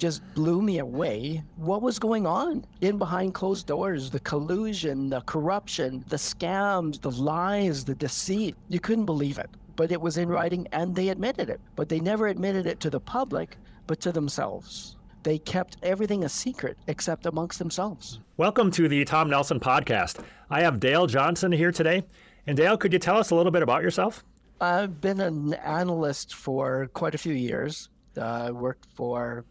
[0.00, 1.44] just blew me away.
[1.56, 4.10] What was going on in behind closed doors?
[4.10, 8.56] The collusion, the corruption, the scams, the lies, the deceit.
[8.68, 9.50] You couldn't believe it.
[9.76, 11.60] But it was in writing and they admitted it.
[11.76, 14.96] But they never admitted it to the public, but to themselves.
[15.22, 18.20] They kept everything a secret except amongst themselves.
[18.38, 20.24] Welcome to the Tom Nelson podcast.
[20.48, 22.04] I have Dale Johnson here today.
[22.46, 24.24] And Dale, could you tell us a little bit about yourself?
[24.62, 27.90] I've been an analyst for quite a few years.
[28.16, 29.44] Uh, I worked for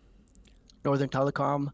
[0.85, 1.71] Northern Telecom,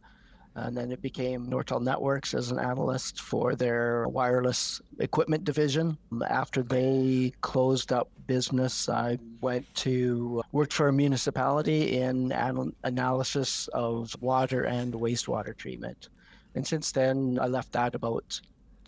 [0.56, 5.98] and then it became Nortel Networks as an analyst for their wireless equipment division.
[6.30, 13.68] After they closed up business, I went to work for a municipality in an- analysis
[13.74, 16.10] of water and wastewater treatment.
[16.56, 18.40] And since then, I left that about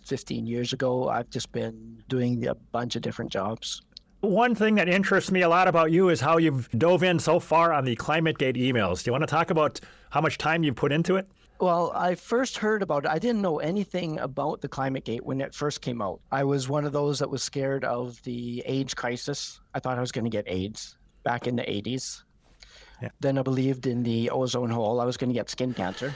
[0.04, 1.08] 15 years ago.
[1.10, 3.82] I've just been doing a bunch of different jobs.
[4.20, 7.38] One thing that interests me a lot about you is how you've dove in so
[7.38, 9.04] far on the ClimateGate emails.
[9.04, 9.78] Do you want to talk about
[10.10, 11.28] how much time you've put into it?
[11.60, 13.10] Well, I first heard about it.
[13.10, 16.20] I didn't know anything about the ClimateGate when it first came out.
[16.32, 19.60] I was one of those that was scared of the AIDS crisis.
[19.74, 22.22] I thought I was going to get AIDS back in the 80s.
[23.00, 23.10] Yeah.
[23.20, 25.00] Then I believed in the ozone hole.
[25.00, 26.12] I was going to get skin cancer.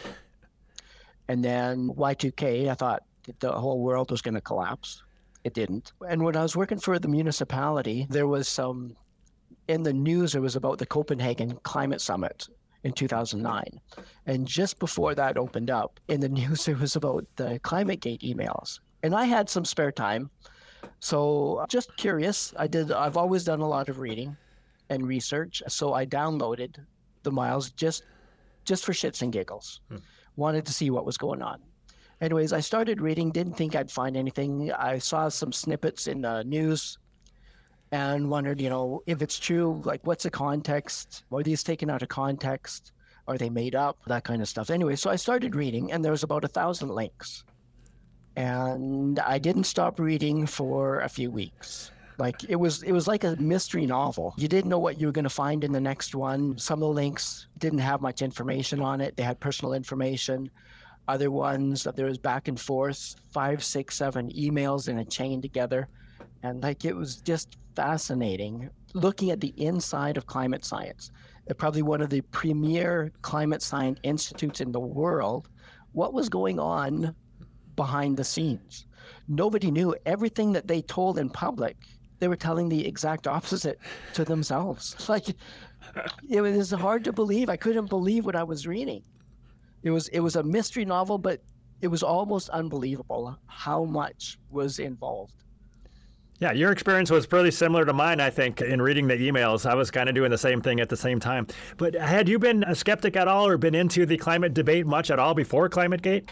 [1.29, 3.05] And then Y2K, I thought
[3.39, 5.03] the whole world was going to collapse.
[5.45, 5.93] It didn't.
[6.09, 8.97] And when I was working for the municipality, there was some
[9.69, 10.35] in the news.
[10.35, 12.49] It was about the Copenhagen Climate Summit
[12.85, 13.81] in 2009,
[14.27, 18.81] and just before that opened up, in the news it was about the ClimateGate emails.
[19.03, 20.31] And I had some spare time,
[21.01, 22.55] so just curious.
[22.57, 22.93] I did.
[22.93, 24.37] I've always done a lot of reading
[24.91, 26.77] and research, so I downloaded
[27.25, 28.05] the miles just
[28.65, 29.81] just for shits and giggles.
[29.89, 29.99] Hmm.
[30.37, 31.61] Wanted to see what was going on
[32.23, 34.73] anyways, I started reading, didn't think I'd find anything.
[34.73, 36.99] I saw some snippets in the news
[37.91, 41.25] and wondered, you know, if it's true, like what's the context?
[41.31, 42.93] Are these taken out of context?
[43.29, 43.99] Are they made up?
[44.07, 44.71] That kind of stuff.
[44.71, 47.45] Anyway, so I started reading and there was about a thousand links.
[48.37, 51.91] And I didn't stop reading for a few weeks.
[52.19, 54.35] Like it was it was like a mystery novel.
[54.39, 56.57] You didn't know what you were going to find in the next one.
[56.57, 59.17] Some of the links didn't have much information on it.
[59.17, 60.51] They had personal information.
[61.09, 65.43] Other ones, that there was back and forth, five, six, seven emails in a chain
[65.43, 65.89] together.
[66.43, 71.11] And like it was just fascinating looking at the inside of climate science.
[71.51, 75.49] Uh, probably one of the premier climate science institutes in the world.
[75.93, 77.15] What was going on
[77.77, 78.87] behind the scenes?
[79.29, 81.77] Nobody knew everything that they told in public.
[82.19, 83.79] They were telling the exact opposite
[84.15, 84.97] to themselves.
[85.09, 85.35] Like
[86.31, 87.49] it was hard to believe.
[87.49, 89.03] I couldn't believe what I was reading.
[89.83, 91.41] It was it was a mystery novel, but
[91.81, 95.35] it was almost unbelievable how much was involved.
[96.39, 99.65] Yeah, your experience was pretty similar to mine, I think, in reading the emails.
[99.69, 101.47] I was kind of doing the same thing at the same time.
[101.77, 105.11] But had you been a skeptic at all or been into the climate debate much
[105.13, 106.31] at all before ClimateGate?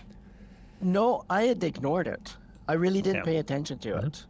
[0.81, 2.37] No, I had ignored it.
[2.67, 3.25] I really didn't yeah.
[3.25, 4.07] pay attention to mm-hmm.
[4.09, 4.27] it.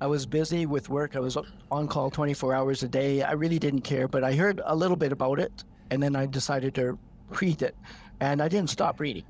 [0.00, 1.16] I was busy with work.
[1.16, 1.38] I was
[1.70, 3.22] on call 24 hours a day.
[3.22, 6.26] I really didn't care, but I heard a little bit about it and then I
[6.26, 6.98] decided to
[7.40, 7.76] read it
[8.20, 9.24] and I didn't stop reading.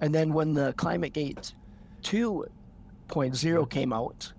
[0.00, 1.52] And then when the ClimateGate
[2.02, 4.32] 2.0 came out,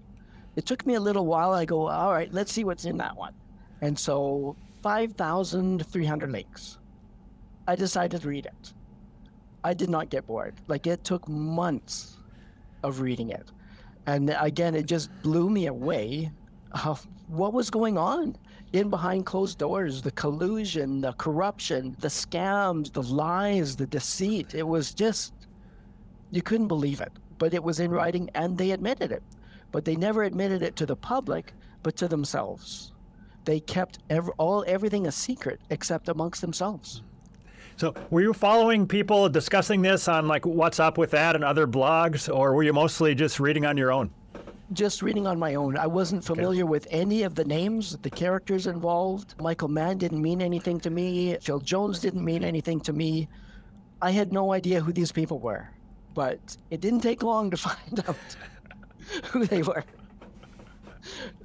[0.55, 1.51] it took me a little while.
[1.53, 3.33] I go, all right, let's see what's in that one.
[3.81, 6.77] And so 5,300 links.
[7.67, 8.73] I decided to read it.
[9.63, 10.56] I did not get bored.
[10.67, 12.17] Like it took months
[12.83, 13.51] of reading it.
[14.06, 16.31] And again, it just blew me away
[16.85, 18.35] of what was going on
[18.74, 24.53] in behind closed doors the collusion, the corruption, the scams, the lies, the deceit.
[24.53, 25.34] It was just,
[26.31, 27.12] you couldn't believe it.
[27.38, 29.24] But it was in writing and they admitted it.
[29.72, 31.53] But they never admitted it to the public,
[31.84, 32.94] but to themselves.
[33.46, 34.00] They kept
[34.38, 37.01] all everything a secret except amongst themselves.
[37.78, 41.66] So, were you following people discussing this on like Watts Up With That and other
[41.66, 44.12] blogs, or were you mostly just reading on your own?
[44.74, 45.78] Just reading on my own.
[45.78, 46.69] I wasn't familiar okay.
[46.69, 49.35] with any of the names, the characters involved.
[49.40, 51.38] Michael Mann didn't mean anything to me.
[51.41, 53.28] Phil Jones didn't mean anything to me.
[54.02, 55.69] I had no idea who these people were,
[56.13, 56.39] but
[56.69, 58.16] it didn't take long to find out
[59.25, 59.83] who they were.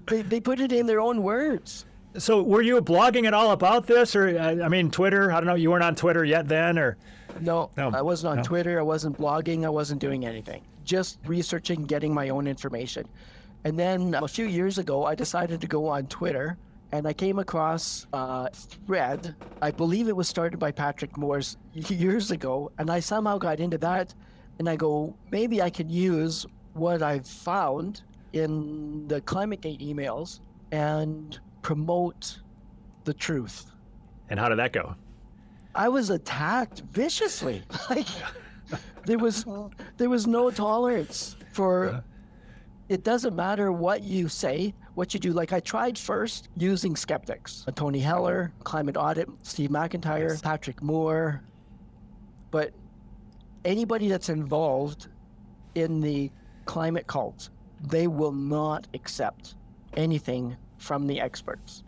[0.06, 1.86] They, they put it in their own words.
[2.16, 5.32] So, were you blogging at all about this, or uh, I mean, Twitter?
[5.32, 5.56] I don't know.
[5.56, 6.96] You weren't on Twitter yet then, or
[7.40, 7.70] no?
[7.76, 8.42] no I wasn't on no.
[8.44, 8.78] Twitter.
[8.78, 9.64] I wasn't blogging.
[9.64, 13.06] I wasn't doing anything just researching, getting my own information.
[13.64, 16.58] And then a few years ago, I decided to go on Twitter
[16.92, 19.34] and I came across a thread.
[19.60, 22.70] I believe it was started by Patrick Moores years ago.
[22.78, 24.14] And I somehow got into that.
[24.58, 28.02] And I go, maybe I can use what I've found
[28.32, 30.40] in the ClimateGate emails
[30.70, 32.40] and promote
[33.04, 33.72] the truth.
[34.28, 34.94] And how did that go?
[35.74, 37.62] I was attacked viciously.
[37.90, 38.06] Like
[39.04, 39.44] there was
[39.96, 42.02] there was no tolerance for
[42.88, 45.32] it doesn't matter what you say, what you do.
[45.32, 50.42] Like I tried first using skeptics, Tony Heller, Climate Audit, Steve McIntyre, yes.
[50.42, 51.42] Patrick Moore,
[52.50, 52.72] but
[53.64, 55.08] anybody that's involved
[55.74, 56.30] in the
[56.66, 57.50] climate cult,
[57.88, 59.54] they will not accept
[59.96, 61.82] anything from the experts.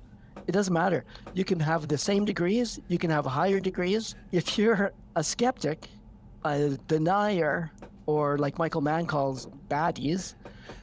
[0.47, 1.05] It doesn't matter.
[1.35, 4.15] You can have the same degrees, you can have higher degrees.
[4.33, 5.89] If you're a skeptic,
[6.55, 7.71] a denier,
[8.07, 10.35] or like Michael Mann calls baddies,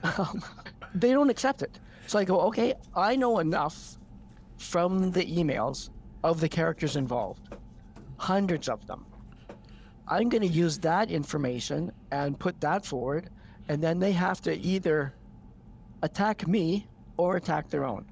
[0.04, 0.44] um,
[0.96, 1.80] they don't accept it.
[2.08, 3.98] So I go, okay, I know enough
[4.58, 5.90] from the emails
[6.24, 7.56] of the characters involved,
[8.18, 9.06] hundreds of them.
[10.08, 13.30] I'm going to use that information and put that forward,
[13.70, 15.14] and then they have to either
[16.02, 16.88] attack me
[17.18, 18.06] or attack their own.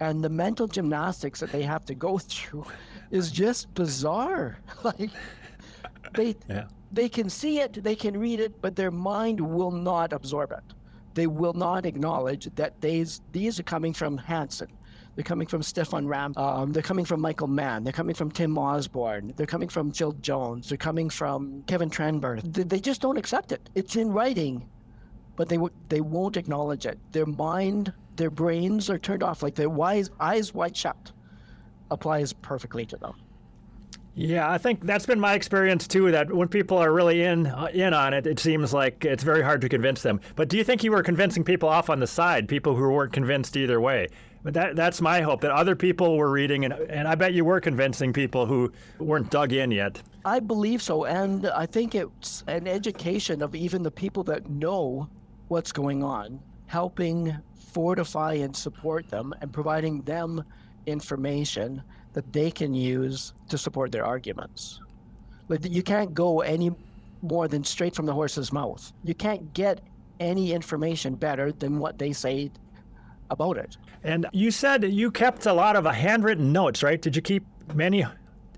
[0.00, 2.66] And the mental gymnastics that they have to go through
[3.10, 4.58] is just bizarre.
[4.84, 5.10] like
[6.14, 6.64] they yeah.
[6.92, 10.74] they can see it, they can read it, but their mind will not absorb it.
[11.14, 14.68] They will not acknowledge that these these are coming from Hansen.
[15.14, 16.32] They're coming from Stefan Ram.
[16.36, 17.82] Um, they're coming from Michael Mann.
[17.82, 19.34] They're coming from Tim Osborn.
[19.36, 20.68] They're coming from Phil Jones.
[20.68, 22.52] They're coming from Kevin Trenberth.
[22.52, 23.68] They, they just don't accept it.
[23.74, 24.68] It's in writing,
[25.34, 25.58] but they
[25.88, 27.00] they won't acknowledge it.
[27.10, 29.42] Their mind, their brains are turned off.
[29.42, 31.10] Like their wise, eyes wide shut
[31.90, 33.14] applies perfectly to them.
[34.18, 36.10] Yeah, I think that's been my experience too.
[36.10, 39.42] That when people are really in uh, in on it, it seems like it's very
[39.42, 40.20] hard to convince them.
[40.34, 43.12] But do you think you were convincing people off on the side, people who weren't
[43.12, 44.08] convinced either way?
[44.42, 47.44] But that that's my hope that other people were reading, and and I bet you
[47.44, 50.02] were convincing people who weren't dug in yet.
[50.24, 55.08] I believe so, and I think it's an education of even the people that know
[55.46, 60.42] what's going on, helping fortify and support them, and providing them
[60.86, 61.84] information
[62.18, 64.80] that they can use to support their arguments.
[65.46, 66.72] Like you can't go any
[67.22, 68.92] more than straight from the horse's mouth.
[69.04, 69.80] You can't get
[70.18, 72.50] any information better than what they say
[73.30, 73.76] about it.
[74.02, 77.00] And you said you kept a lot of handwritten notes, right?
[77.00, 78.04] Did you keep many,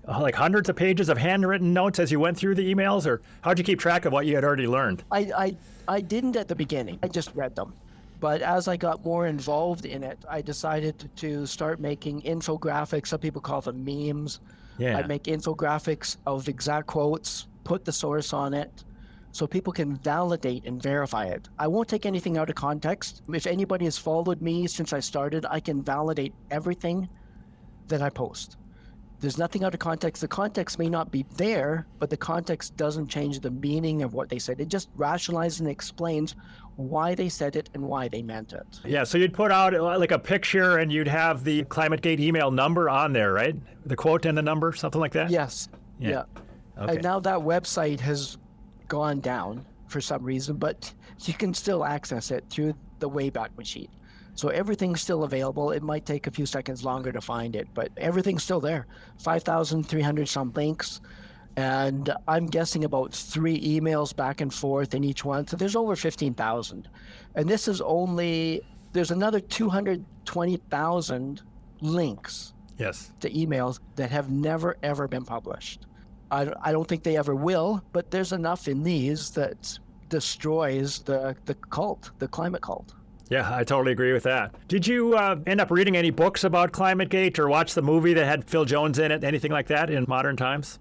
[0.07, 3.59] like hundreds of pages of handwritten notes as you went through the emails, or how'd
[3.59, 5.03] you keep track of what you had already learned?
[5.11, 5.55] I, I,
[5.87, 6.97] I didn't at the beginning.
[7.03, 7.75] I just read them.
[8.21, 13.07] But as I got more involved in it, I decided to start making infographics.
[13.07, 14.39] Some people call them memes.
[14.77, 14.97] Yeah.
[14.97, 18.83] I make infographics of exact quotes, put the source on it,
[19.31, 21.49] so people can validate and verify it.
[21.57, 23.23] I won't take anything out of context.
[23.33, 27.09] If anybody has followed me since I started, I can validate everything
[27.87, 28.57] that I post.
[29.19, 30.21] There's nothing out of context.
[30.21, 34.29] The context may not be there, but the context doesn't change the meaning of what
[34.29, 34.59] they said.
[34.59, 36.35] It just rationalizes and explains
[36.75, 38.79] why they said it and why they meant it.
[38.85, 42.51] Yeah, so you'd put out uh, like a picture and you'd have the ClimateGate email
[42.51, 43.55] number on there, right?
[43.85, 45.29] The quote and the number, something like that?
[45.29, 45.69] Yes.
[45.99, 46.09] Yeah.
[46.09, 46.23] yeah.
[46.83, 46.93] Okay.
[46.93, 48.37] And now that website has
[48.87, 50.91] gone down for some reason, but
[51.25, 53.89] you can still access it through the Wayback Machine.
[54.33, 55.71] So everything's still available.
[55.71, 58.87] It might take a few seconds longer to find it, but everything's still there.
[59.19, 61.01] 5,300 some links
[61.57, 65.47] and I'm guessing about three emails back and forth in each one.
[65.47, 66.87] So there's over 15,000.
[67.35, 68.61] And this is only,
[68.93, 71.41] there's another 220,000
[71.81, 73.11] links yes.
[73.19, 75.87] to emails that have never, ever been published.
[76.29, 79.77] I, I don't think they ever will, but there's enough in these that
[80.07, 82.93] destroys the, the cult, the climate cult.
[83.29, 84.55] Yeah, I totally agree with that.
[84.67, 88.25] Did you uh, end up reading any books about ClimateGate or watch the movie that
[88.25, 90.79] had Phil Jones in it, anything like that in modern times?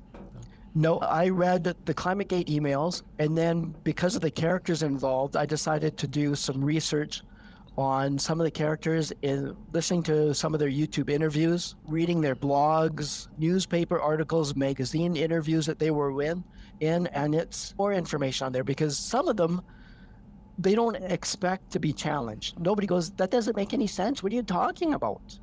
[0.74, 5.96] No, I read the ClimateGate emails, and then because of the characters involved, I decided
[5.98, 7.22] to do some research
[7.76, 12.36] on some of the characters in listening to some of their YouTube interviews, reading their
[12.36, 16.44] blogs, newspaper articles, magazine interviews that they were in,
[16.80, 19.62] in, and it's more information on there because some of them
[20.58, 22.60] they don't expect to be challenged.
[22.60, 24.22] Nobody goes, that doesn't make any sense.
[24.22, 25.38] What are you talking about?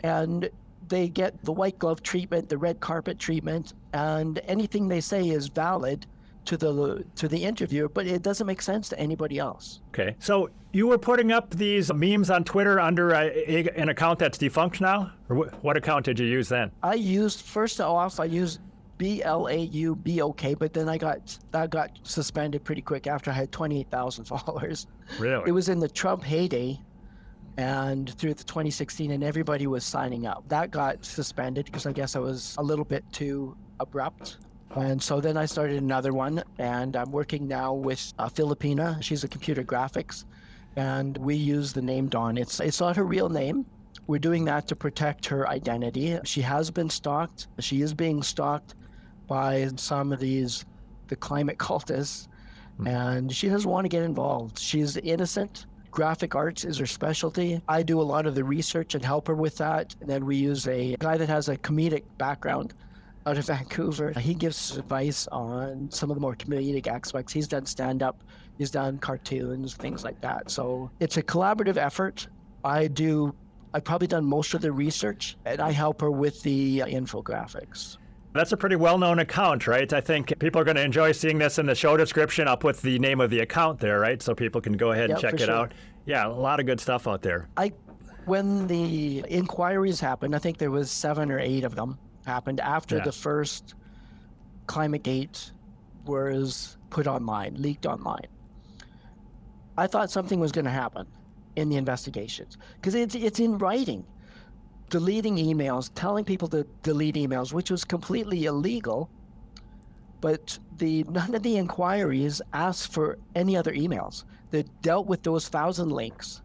[0.00, 0.48] And
[0.88, 5.48] they get the white glove treatment, the red carpet treatment, and anything they say is
[5.48, 6.06] valid
[6.46, 9.80] to the to the interviewer, but it doesn't make sense to anybody else.
[9.88, 14.18] Okay, so you were putting up these memes on Twitter under a, a, an account
[14.18, 16.70] that's defunct now, or wh- what account did you use then?
[16.82, 18.60] I used first off, I used
[18.96, 22.82] B L A U B O K, but then I got that got suspended pretty
[22.82, 24.86] quick after I had twenty eight thousand followers.
[25.18, 25.48] Really?
[25.48, 26.80] It was in the Trump heyday
[27.58, 32.16] and through the 2016 and everybody was signing up that got suspended because i guess
[32.16, 34.38] i was a little bit too abrupt
[34.76, 39.24] and so then i started another one and i'm working now with a filipina she's
[39.24, 40.24] a computer graphics
[40.76, 43.64] and we use the name dawn it's it's not her real name
[44.06, 46.18] We're doing that to protect her identity.
[46.24, 47.48] She has been stalked.
[47.58, 48.74] She is being stalked
[49.26, 50.64] by some of these,
[51.08, 52.28] the climate cultists,
[52.76, 52.86] hmm.
[52.86, 54.58] and she doesn't want to get involved.
[54.58, 55.66] She's innocent.
[55.96, 57.58] Graphic arts is her specialty.
[57.66, 59.96] I do a lot of the research and help her with that.
[60.02, 62.74] And then we use a guy that has a comedic background
[63.24, 64.12] out of Vancouver.
[64.12, 67.32] He gives advice on some of the more comedic aspects.
[67.32, 68.22] He's done stand up,
[68.58, 70.50] he's done cartoons, things like that.
[70.50, 72.28] So it's a collaborative effort.
[72.62, 73.34] I do,
[73.72, 77.96] I've probably done most of the research and I help her with the uh, infographics.
[78.36, 79.90] That's a pretty well known account, right?
[79.92, 82.46] I think people are going to enjoy seeing this in the show description.
[82.46, 84.20] I'll put the name of the account there, right?
[84.22, 85.54] So people can go ahead and Yep, check it sure.
[85.54, 85.72] out.
[86.04, 87.48] Yeah, a lot of good stuff out there.
[87.56, 87.72] I,
[88.26, 92.98] when the inquiries happened, I think there was seven or eight of them happened after
[92.98, 93.04] Yeah.
[93.04, 93.74] the first
[94.66, 95.52] climate gate
[96.04, 98.26] was put online, leaked online.
[99.78, 101.06] I thought something was going to happen
[101.56, 104.04] in the investigations because it's it's in writing,
[104.90, 109.10] deleting emails, telling people to delete emails, which was completely illegal.
[110.20, 114.24] But the none of the inquiries asked for any other emails.
[114.50, 116.42] They dealt with those thousand links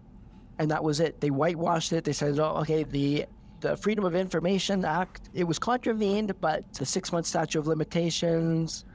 [0.62, 1.19] and that was it.
[1.19, 2.03] They whitewashed it.
[2.03, 3.25] They said, "Oh, okay, the
[3.62, 8.86] the Freedom of Information Act it was contravened, but the six month statute of limitations.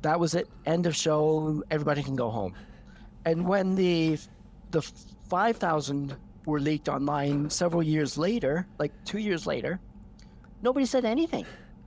[0.00, 0.48] That was it.
[0.64, 1.62] End of show.
[1.70, 2.54] Everybody can go home."
[3.26, 4.18] And when the
[4.70, 4.80] the
[5.28, 6.16] five thousand
[6.48, 9.78] were leaked online several years later, like two years later,
[10.62, 11.44] nobody said anything.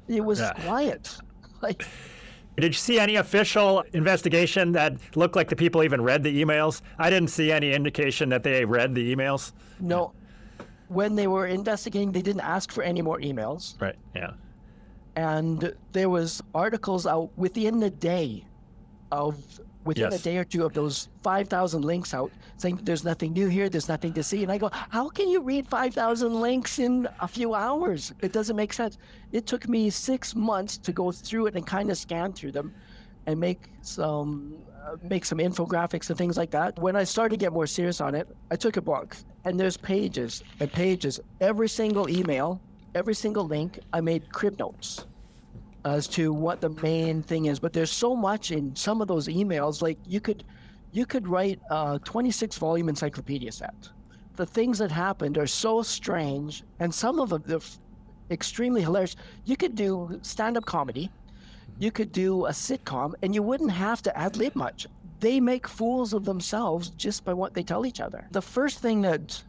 [0.08, 0.54] It was Yeah.
[0.66, 1.18] quiet.
[1.62, 1.86] Like
[2.58, 6.82] Did you see any official investigation that looked like the people even read the emails?
[6.98, 9.52] I didn't see any indication that they read the emails.
[9.80, 10.14] no.
[10.88, 13.80] When they were investigating, they didn't ask for any more emails.
[13.82, 13.96] Right.
[14.16, 14.32] Yeah.
[15.16, 18.44] and there was articles out within the day
[19.12, 19.36] of
[19.84, 20.20] within Yes.
[20.20, 23.88] a day or two of those 5000 links out saying there's nothing new here there's
[23.90, 24.44] nothing to see.
[24.44, 28.14] And i go how can you read 5000 links in a few hours?
[28.22, 28.98] It doesn't make sense.
[29.32, 32.74] It took me six months to go through it and kind of scan through them
[33.26, 36.78] and make some uh, make some infographics and things like that.
[36.80, 39.78] When i started to get more serious on it i took a book and there's
[39.78, 41.20] pages and pages.
[41.40, 42.62] Every single email
[42.94, 45.06] every single link i made crib notes
[45.86, 49.28] as to what the main thing is but there's so much in some of those
[49.28, 50.44] emails like you could
[50.92, 53.90] you could write a 26 volume encyclopedia set
[54.36, 57.60] the things that happened are so strange and some of them they're
[58.30, 59.18] extremely hilarious.
[59.44, 61.12] You could do stand-up comedy
[61.82, 64.86] you could do a sitcom and you wouldn't have to ad lib much.
[65.20, 68.28] They make fools of themselves just by what they tell each other.
[68.32, 69.42] The first thing that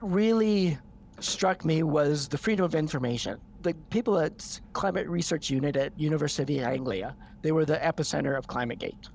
[0.00, 0.78] really
[1.20, 3.38] struck me was the freedom of information.
[3.62, 8.46] The people at Climate Research Unit at University of Anglia, they were the epicenter of
[8.46, 9.10] ClimateGate.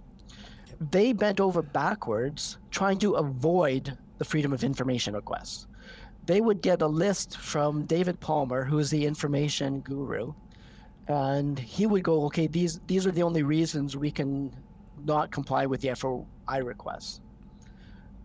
[0.91, 5.67] They bent over backwards trying to avoid the freedom of information requests.
[6.25, 10.33] They would get a list from David Palmer, who is the information guru,
[11.07, 14.51] and he would go, okay, these these are the only reasons we can
[15.05, 17.21] not comply with the FOI requests.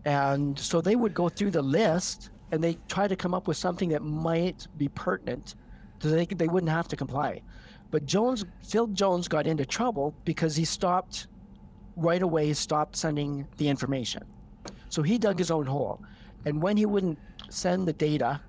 [0.05, 3.57] And so they would go through the list and they try to come up with
[3.57, 5.55] something that might be pertinent
[6.01, 7.41] so they, could- they wouldn't have to comply.
[7.91, 11.27] But Jones, Phil Jones got into trouble because he stopped
[11.97, 14.23] right away, stopped sending the information.
[14.89, 16.01] So he dug his own hole.
[16.45, 18.41] And when he wouldn't send the data,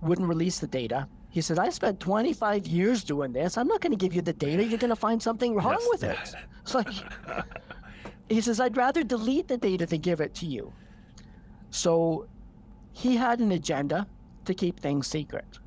[0.00, 3.58] wouldn't release the data, he said, I spent 25 years doing this.
[3.58, 4.62] I'm not going to give you the data.
[4.64, 5.88] You're going to find something wrong Yes.
[5.90, 6.34] with it.
[6.62, 6.88] It's like,
[8.28, 10.72] he says, I'd rather delete the data than give it to you.
[11.70, 12.28] So
[12.92, 14.06] he had an agenda
[14.44, 15.58] to keep things secret.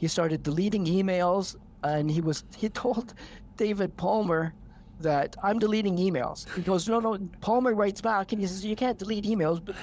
[0.00, 3.12] He started deleting emails and he was he told
[3.58, 4.54] David Palmer
[5.00, 6.48] that I'm deleting emails.
[6.54, 9.76] He goes, No, no, Palmer writes back and he says, You can't delete emails but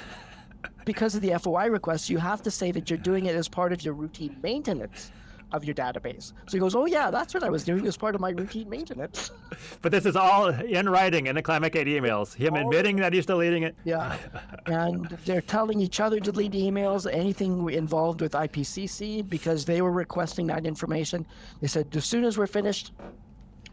[0.86, 3.72] because of the FOI request, you have to say that you're doing it as part
[3.72, 5.12] of your routine maintenance
[5.54, 6.34] of your database.
[6.48, 8.70] So he goes, Oh yeah, that's what I was doing as part of my routine
[8.70, 9.32] maintenance.
[9.82, 12.36] But this is all in writing in the ClimateGate emails.
[12.36, 13.76] Him admitting that he's deleting it.
[13.86, 14.18] Yeah.
[14.66, 19.92] and they're telling each other to delete emails, anything involved with IPCC, because they were
[19.92, 21.26] requesting that information.
[21.62, 22.92] They said, as soon as we're finished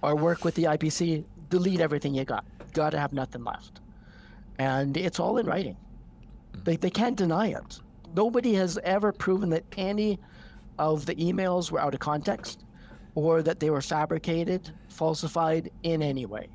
[0.03, 2.45] our work with the IPC, delete everything you got.
[2.73, 3.81] Got to have nothing left.
[4.59, 5.77] And it's all in writing.
[6.65, 7.81] They, they can't deny it.
[8.15, 10.21] Nobody has ever proven that any
[10.79, 12.65] of the emails were out of context
[13.15, 16.49] or that they were fabricated, falsified in any way.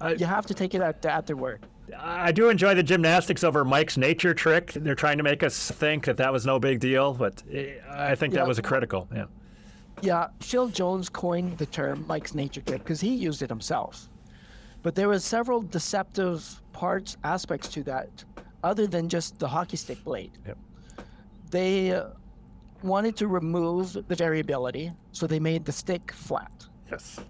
[0.00, 1.64] I- you have to take it at, at their word.
[1.98, 4.72] I do enjoy the gymnastics over Mike's nature trick.
[4.72, 7.42] They're trying to make us think that that was no big deal, but
[7.90, 8.40] I think Yeah.
[8.40, 9.08] that was a critical.
[9.14, 9.24] Yeah.
[10.00, 14.08] Yeah, Phil Jones coined the term Mike's nature trick because he used it himself.
[14.82, 18.24] But there were several deceptive parts, aspects to that,
[18.64, 20.32] other than just the hockey stick blade.
[20.46, 20.58] Yep.
[21.50, 22.08] They uh,
[22.84, 26.66] wanted to remove the variability, so they made the stick flat.
[26.90, 27.20] Yes.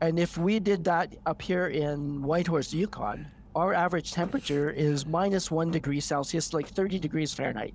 [0.00, 5.50] And if we did that up here in Whitehorse, Yukon, our average temperature is minus
[5.50, 7.74] one degree Celsius, like 30 degrees Fahrenheit.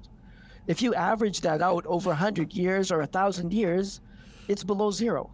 [0.68, 4.02] If you average that out over 100 years or 1,000 years,
[4.48, 5.30] it's below zero.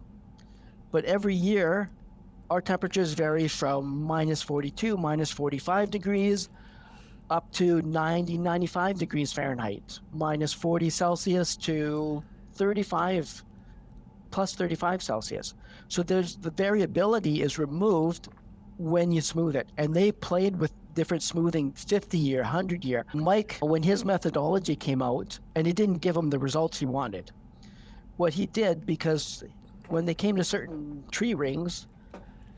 [0.90, 1.90] But every year,
[2.50, 6.50] our temperatures vary from minus 42, minus 45 degrees,
[7.32, 12.22] up to 90, 95 degrees Fahrenheit, minus 40 Celsius to
[12.54, 13.42] 35,
[14.30, 15.54] plus 35 Celsius.
[15.88, 18.28] So there's the variability is removed
[18.76, 19.66] when you smooth it.
[19.78, 23.06] And they played with different smoothing 50 year, 100 year.
[23.14, 27.32] Mike, when his methodology came out, and it didn't give him the results he wanted,
[28.18, 29.42] what he did, because
[29.88, 31.86] when they came to certain tree rings,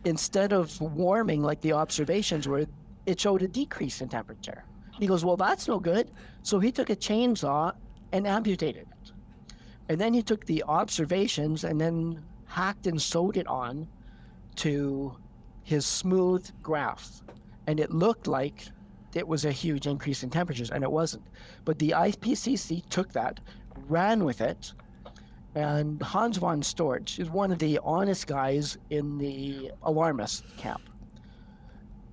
[0.05, 2.67] instead of warming like the observations were,
[3.07, 4.65] it showed a decrease in temperature.
[4.99, 6.11] He goes, Well, that's no good.
[6.43, 7.75] So he took a chainsaw
[8.13, 9.13] and amputated it.
[9.89, 13.89] And then he took the observations and then hacked and sewed it on
[14.57, 15.17] to
[15.63, 17.23] his smooth graph.
[17.67, 18.67] And it looked like
[19.15, 21.25] it was a huge increase in temperatures, and it wasn't.
[21.65, 23.41] But the IPCC took that,
[23.89, 24.73] ran with it,
[25.55, 30.83] and Hans von Storch is one of the honest guys in the alarmist camp.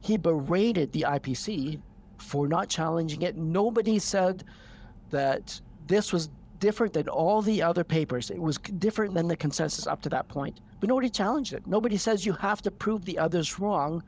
[0.01, 1.79] He berated the IPC
[2.17, 3.37] for not challenging it.
[3.37, 4.43] Nobody said
[5.09, 6.29] that this was
[6.59, 8.29] different than all the other papers.
[8.29, 10.59] It was different than the consensus up to that point.
[10.79, 11.65] But nobody challenged it.
[11.67, 14.03] Nobody says you have to prove the others wrong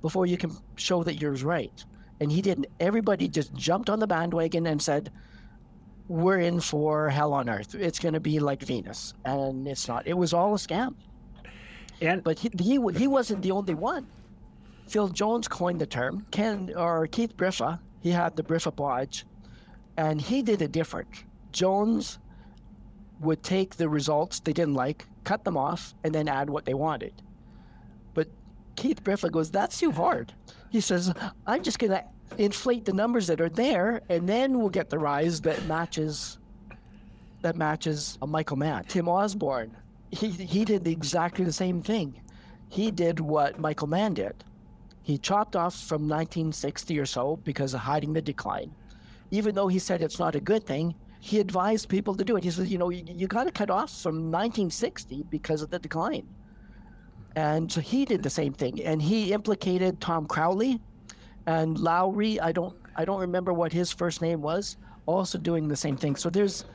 [0.00, 1.84] before you can show that yours right.
[2.20, 2.66] And he didn't.
[2.80, 5.10] Everybody just jumped on the bandwagon and said,
[6.08, 7.74] we're in for hell on earth.
[7.74, 9.14] It's going to be like Venus.
[9.24, 10.06] And it's not.
[10.06, 10.94] It was all a scam.
[12.00, 14.06] And But he, he, he wasn't the only one.
[14.88, 16.26] Phil Jones coined the term.
[16.30, 19.24] Ken or Keith Briffa, he had the Briffa bodge,
[19.96, 21.08] and he did it different.
[21.52, 22.18] Jones
[23.20, 26.74] would take the results they didn't like, cut them off, and then add what they
[26.74, 27.12] wanted.
[28.14, 28.28] But
[28.76, 30.32] Keith Briffa goes, "That's too hard."
[30.70, 31.12] He says,
[31.46, 32.04] "I'm just going to
[32.36, 36.38] inflate the numbers that are there, and then we'll get the rise that matches
[37.40, 38.84] that matches a Michael Mann.
[38.84, 39.76] Tim Osborn,
[40.10, 42.20] he he did exactly the same thing.
[42.68, 44.44] He did what Michael Mann did.
[45.08, 48.70] He chopped off from 1960 or so because of hiding the decline.
[49.30, 52.44] Even though he said it's not a good thing, he advised people to do it.
[52.44, 55.78] He said, you know, you, you got to cut off from 1960 because of the
[55.78, 56.28] decline.
[57.36, 60.78] And so he did the same thing, and he implicated Tom Crowley
[61.46, 62.38] and Lowry.
[62.38, 64.76] I don't I don't remember what his first name was.
[65.06, 66.16] Also doing the same thing.
[66.16, 66.66] So there's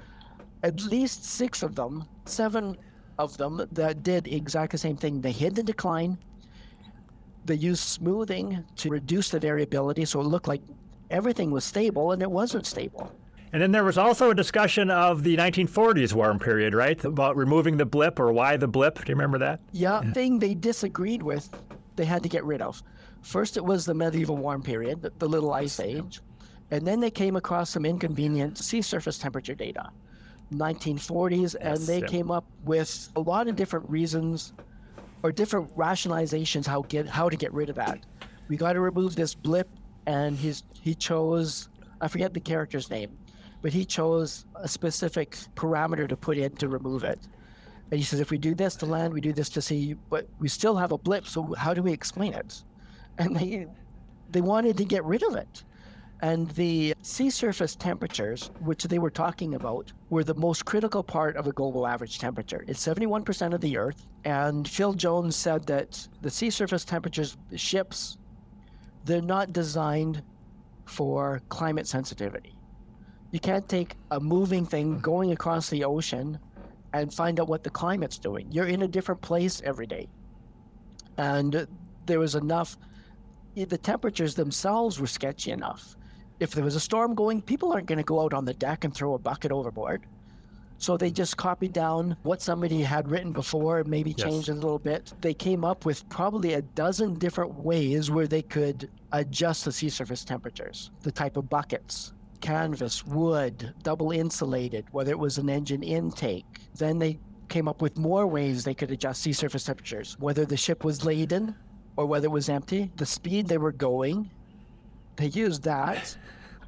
[0.63, 2.77] at least six of them, seven
[3.19, 5.21] of them that did exactly the same thing.
[5.21, 6.17] They hid the decline.
[7.45, 10.61] They used smoothing to reduce the variability, so it looked like
[11.09, 13.11] everything was stable, and it wasn't stable.
[13.51, 17.03] and then there was also a discussion of the 1940s warm period, right?
[17.05, 18.95] About removing the blip or why the blip.
[18.95, 19.59] Do you remember that?
[19.71, 21.49] Yeah, thing they disagreed with,
[21.95, 22.81] they had to get rid of.
[23.21, 26.21] First, it was the medieval warm period, the, the little ice age,
[26.71, 29.91] and then they came across some inconvenient sea surface temperature data,
[30.51, 32.07] 1940s, and Yes, they yeah.
[32.07, 34.53] came up with a lot of different reasons
[35.23, 37.99] or different rationalizations how get how to get rid of that.
[38.49, 39.69] We got to remove this blip,
[40.05, 41.69] and he's he chose
[42.01, 43.17] I forget the character's name,
[43.61, 47.19] but he chose a specific parameter to put in to remove it.
[47.91, 50.27] And he says, if we do this to land, we do this to sea, but
[50.39, 51.27] we still have a blip.
[51.27, 52.61] So how do we explain it?
[53.17, 53.67] And they
[54.31, 55.63] they wanted to get rid of it.
[56.23, 61.35] And the sea surface temperatures, which they were talking about, were the most critical part
[61.35, 62.63] of a global average temperature.
[62.65, 64.07] It's 71% of the Earth.
[64.23, 68.17] And Phil Jones said that the sea surface temperatures, ships,
[69.03, 70.23] they're not designed
[70.85, 72.55] for climate sensitivity.
[73.31, 76.39] You can't take a moving thing going across the ocean
[76.93, 78.47] and find out what the climate's doing.
[78.49, 80.07] You're in a different place every day.
[81.17, 81.67] And
[82.05, 82.77] there was enough,
[83.55, 85.97] the temperatures themselves were sketchy enough.
[86.39, 88.83] If there was a storm going, people aren't going to go out on the deck
[88.83, 90.05] and throw a bucket overboard.
[90.77, 94.25] So they just copied down what somebody had written before, maybe Yes.
[94.25, 95.13] changed it a little bit.
[95.21, 99.89] They came up with probably a dozen different ways where they could adjust the sea
[99.89, 105.83] surface temperatures, the type of buckets, canvas, wood, double insulated, whether it was an engine
[105.83, 106.45] intake.
[106.75, 110.57] Then they came up with more ways they could adjust sea surface temperatures, whether the
[110.57, 111.55] ship was laden
[111.95, 114.29] or whether it was empty, the speed they were going.
[115.15, 116.15] They use that.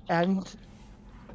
[0.10, 0.46] And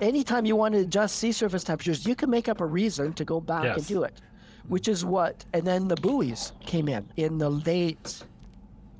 [0.00, 3.24] anytime you want to adjust sea surface temperatures, you can make up a reason to
[3.24, 4.20] go back and do it,
[4.68, 5.44] which is what.
[5.52, 8.22] And then the buoys came in in the late,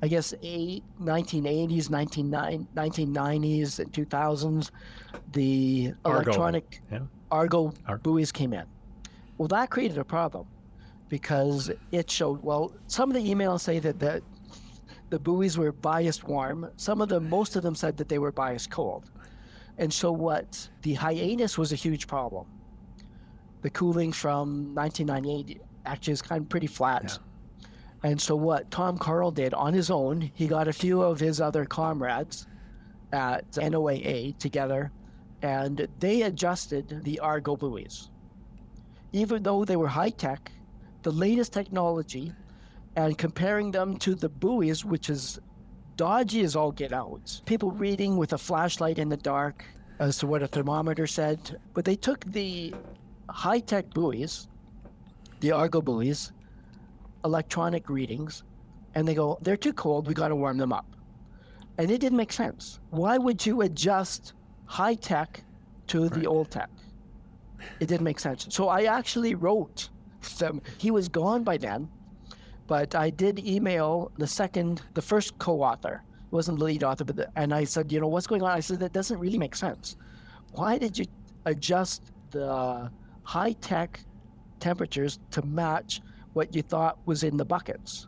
[0.01, 1.87] I guess, eight, 1980s,
[2.75, 4.71] 1990s, and 2000s.
[5.33, 6.21] The Argo.
[6.23, 6.99] electronic Yeah.
[7.31, 8.65] Argo Ar- buoys came in.
[9.37, 10.45] Well, that created a problem
[11.09, 14.21] because it showed, well, some of the emails say that the,
[15.11, 16.71] the buoys were biased warm.
[16.77, 19.11] Some of them, most of them said that they were biased cold.
[19.77, 22.47] And so what, the hiatus was a huge problem.
[23.61, 27.19] The cooling from 1998 actually is kind of pretty flat.
[28.03, 31.41] And so what Tom Karl did on his own, he got a few of his
[31.41, 32.47] other comrades
[33.11, 34.91] at NOAA together,
[35.41, 38.09] and they adjusted the Argo buoys.
[39.11, 40.51] Even though they were high tech,
[41.03, 42.33] the latest technology,
[42.95, 45.39] and comparing them to the buoys, which is
[45.95, 47.41] dodgy as all get out.
[47.45, 49.63] People reading with a flashlight in the dark
[49.99, 52.73] as to what a thermometer said, but they took the
[53.29, 54.47] high tech buoys,
[55.39, 56.31] the Argo buoys,
[57.23, 58.43] electronic readings,
[58.95, 60.85] and they go, they're too cold, we got to warm them up.
[61.77, 62.79] And it didn't make sense.
[62.89, 64.33] Why would you adjust
[64.65, 65.43] high tech
[65.87, 66.69] to the old tech?
[67.79, 68.47] It didn't make sense.
[68.49, 69.89] So I actually wrote
[70.39, 70.61] them.
[70.77, 71.89] He was gone by then,
[72.71, 76.01] but I did email the second, the first co-author.
[76.27, 78.51] It wasn't the lead author, but the, and I said, you know, what's going on?
[78.51, 79.97] I said that doesn't really make sense.
[80.53, 81.05] Why did you
[81.43, 82.89] adjust the
[83.23, 83.99] high tech
[84.61, 85.99] temperatures to match
[86.31, 88.07] what you thought was in the buckets?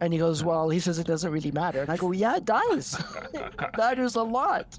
[0.00, 1.80] And he goes, Well, he says it doesn't really matter.
[1.80, 3.00] And I go, Yeah, it does.
[3.34, 4.76] it matters a lot.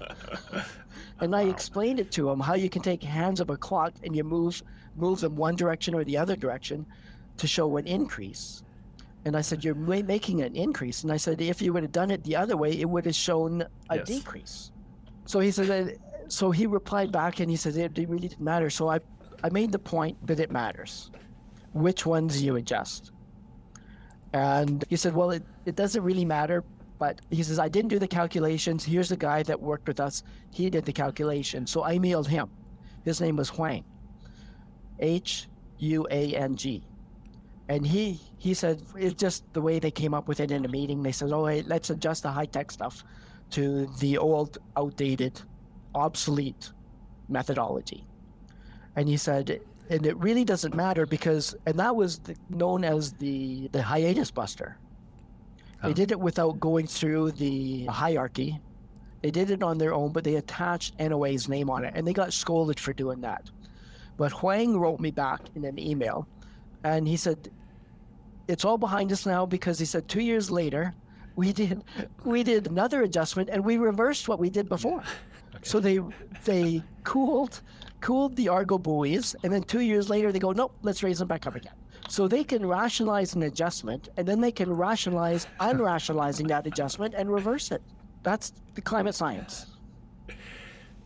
[1.20, 4.14] And I explained it to him how you can take hands of a clock and
[4.14, 4.62] you move
[4.96, 6.84] move them one direction or the other direction
[7.38, 8.61] to show an increase.
[9.24, 11.02] And I said, You're making an increase.
[11.02, 13.14] And I said, If you would have done it the other way, it would have
[13.14, 14.06] shown a Yes.
[14.06, 14.72] decrease.
[15.26, 15.96] So he said,
[16.28, 18.70] So he replied back and he said, It it really didn't matter.
[18.70, 19.00] So I,
[19.44, 21.10] I made the point that it matters.
[21.72, 23.12] Which ones you adjust.
[24.32, 26.64] And he said, Well, it, it doesn't really matter.
[26.98, 28.84] But he says, I didn't do the calculations.
[28.84, 30.22] Here's the guy that worked with us.
[30.52, 31.66] He did the calculation.
[31.66, 32.48] So I mailed him.
[33.04, 33.84] His name was Huang.
[35.00, 36.86] H U A N G.
[37.68, 40.68] And he he said it's just the way they came up with it in a
[40.68, 41.02] meeting.
[41.02, 43.04] They said, "Oh, hey, let's adjust the high tech stuff
[43.50, 45.40] to the old, outdated,
[45.94, 46.72] obsolete
[47.28, 48.04] methodology."
[48.96, 53.12] And he said, and it really doesn't matter because, and that was the, known as
[53.12, 54.78] the the hiatus buster.
[55.82, 55.88] Oh.
[55.88, 58.60] They did it without going through the hierarchy.
[59.22, 62.12] They did it on their own, but they attached NOAA's name on it, and they
[62.12, 63.50] got scolded for doing that.
[64.16, 66.26] But Huang wrote me back in an email,
[66.84, 67.50] and he said,
[68.48, 70.94] "It's all behind us now because he said two years later,
[71.36, 71.82] we did
[72.24, 75.02] we did another adjustment and we reversed what we did before.
[75.62, 76.00] So they
[76.44, 77.60] they cooled
[78.00, 81.28] cooled the Argo buoys, and then two years later they go, nope, let's raise them
[81.28, 81.74] back up again.
[82.08, 87.30] So they can rationalize an adjustment, and then they can rationalize unrationalizing that adjustment and
[87.30, 87.80] reverse it.
[88.22, 89.71] That's the climate science.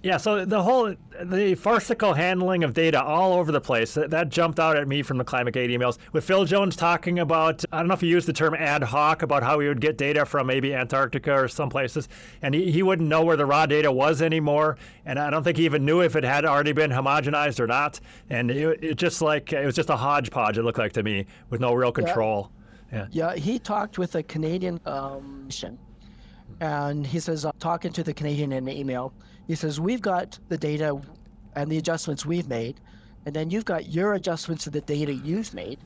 [0.07, 4.29] Yeah, so the whole the farcical handling of data all over the place that, that
[4.29, 5.99] jumped out at me from the climate ClimateGate emails.
[6.13, 9.23] With Phil Jones talking about, I don't know if he used the term ad hoc
[9.23, 12.09] about how he would get data from maybe Antarctica or some places,
[12.41, 15.57] and he, he wouldn't know where the raw data was anymore, and I don't think
[15.57, 17.99] he even knew if it had already been homogenized or not,
[18.31, 20.57] and it, it just like it was just a hodgepodge.
[20.57, 22.53] It looked like to me with no real control.
[22.93, 23.09] Yeah.
[23.11, 25.77] Yeah, he talked with a Canadian um, mission,
[26.61, 29.13] and he says, uh, talking to the Canadian in the email,
[29.47, 31.01] he says, We've got the data
[31.55, 32.81] and the adjustments we've made,
[33.25, 35.79] and then you've got your adjustments to the data you've made.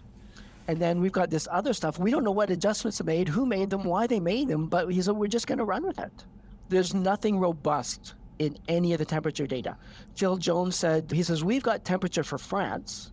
[0.68, 1.98] And then we've got this other stuff.
[1.98, 4.88] We don't know what adjustments are made, who made them, why they made them, but
[4.88, 6.12] he said, We're just going to run with it.
[6.68, 9.76] There's nothing robust in any of the temperature data.
[10.16, 13.12] Phil Jones said, He says, We've got temperature for France,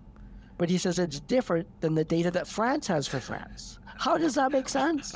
[0.58, 3.80] but he says it's different than the data that France has for France.
[4.00, 5.16] How does that make sense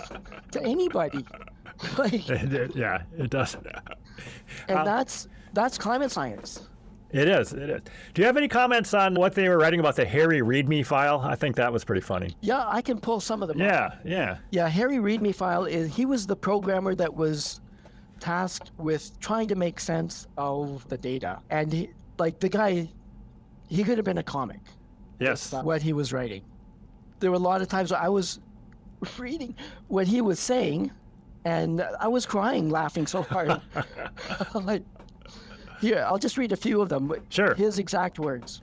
[0.51, 1.25] to anybody?
[1.97, 2.27] Like,
[2.75, 3.55] yeah, it does.
[4.67, 6.67] and Um, that's that's climate science.
[7.09, 7.53] It is.
[7.53, 7.81] It is.
[8.13, 11.19] Do you have any comments on what they were writing about the Harry README file?
[11.21, 12.35] I think that was pretty funny.
[12.41, 13.59] Yeah, I can pull some of them.
[13.59, 13.67] up.
[13.67, 14.37] Yeah, yeah.
[14.51, 17.61] Yeah, Harry README file is he was the programmer that was
[18.19, 21.89] tasked with trying to make sense of the data, and he,
[22.19, 22.87] like the guy,
[23.69, 24.59] he could have been a comic.
[25.19, 25.51] Yes.
[25.51, 26.43] What he was writing,
[27.19, 28.39] there were a lot of times where I was
[29.17, 29.55] reading
[29.87, 30.91] what he was saying,
[31.45, 33.61] and I was crying, laughing so hard.
[34.53, 34.83] like,
[35.79, 37.11] here, I'll just read a few of them.
[37.29, 37.55] Sure.
[37.55, 38.61] His exact words.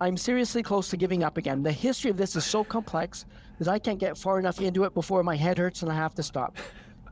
[0.00, 1.62] I'm seriously close to giving up again.
[1.62, 3.24] The history of this is so complex
[3.58, 6.14] that I can't get far enough into it before my head hurts and I have
[6.16, 6.56] to stop.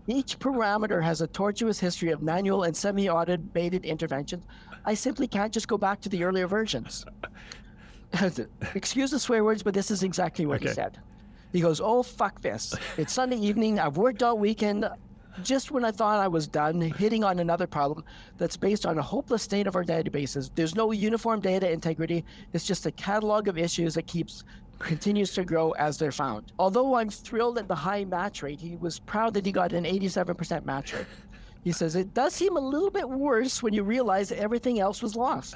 [0.07, 4.45] Each parameter has a tortuous history of manual and semi automated interventions.
[4.85, 7.07] I simply can't just go back to the earlier versions.
[8.75, 10.99] Excuse the swear words, but this is exactly what he said.
[11.55, 12.75] He goes, Oh, fuck this.
[12.99, 13.79] It's Sunday evening.
[13.79, 14.87] I've worked all weekend.
[15.45, 18.05] just when I thought I was done, hitting on another problem
[18.39, 20.51] that's based on a hopeless state of our databases.
[20.57, 22.25] There's no uniform data integrity.
[22.53, 24.43] It's just a catalog of issues that keeps
[24.81, 26.53] continues to grow as they're found.
[26.59, 29.85] Although I'm thrilled at the high match rate, he was proud that he got an
[29.85, 31.07] 87% match rate.
[31.63, 35.15] He says it does seem a little bit worse when you realize everything else was
[35.15, 35.55] lost.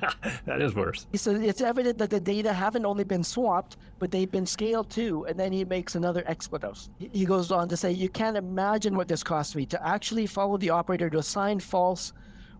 [0.46, 1.06] that is worse.
[1.14, 5.24] Says it's evident that the data haven't only been swapped, but they've been scaled too.
[5.26, 6.78] And then he makes another expletive.
[6.98, 10.56] He goes on to say, You can't imagine what this cost me to actually follow
[10.58, 12.12] the operator to assign false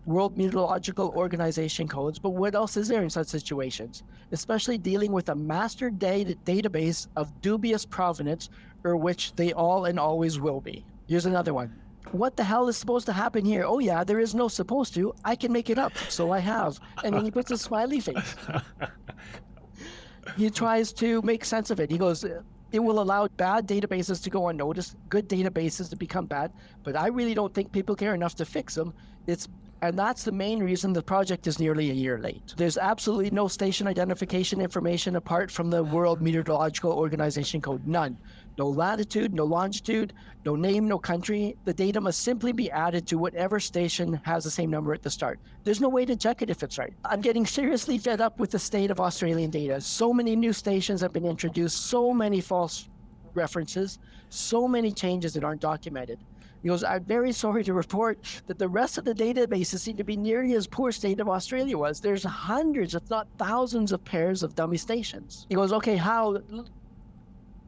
[0.05, 2.17] World Meteorological Organization codes.
[2.17, 4.03] But what else is there in such situations?
[4.31, 8.49] Especially dealing with a master data database of dubious provenance,
[8.85, 10.85] or which they all and always will be.
[11.07, 11.75] Here's another one
[12.11, 13.63] what the hell is supposed to happen here?
[13.65, 15.13] Oh, yeah, there is no supposed to.
[15.23, 15.95] I can make it up.
[16.09, 16.79] So I have.
[17.03, 18.35] And then he puts a smiley face.
[20.37, 21.89] he tries to make sense of it.
[21.89, 22.25] He goes,
[22.71, 26.51] it will allow bad databases to go unnoticed, good databases to become bad,
[26.83, 28.93] but I really don't think people care enough to fix them.
[29.25, 29.47] It's
[29.81, 32.53] and that's the main reason the project is nearly a year late.
[32.57, 37.85] There's absolutely no station identification information apart from the World Meteorological Organization code.
[37.85, 38.17] None.
[38.57, 41.55] No latitude, no longitude, no name, no country.
[41.65, 45.11] The data must simply be added to whatever station has the same number at the
[45.11, 45.39] start.
[45.63, 46.93] There's no way to check it if it's right.
[47.05, 49.79] I'm getting seriously fed up with the state of Australian data.
[49.79, 52.89] So many new stations have been introduced, so many false
[53.35, 56.17] references, so many changes that aren't documented.
[56.63, 58.17] He goes, I'm very sorry to report
[58.47, 61.77] that the rest of the databases seem to be nearly as poor state of Australia
[61.77, 61.99] was.
[61.99, 65.45] There's hundreds, if not thousands, of pairs of dummy stations.
[65.49, 66.41] He goes, okay, how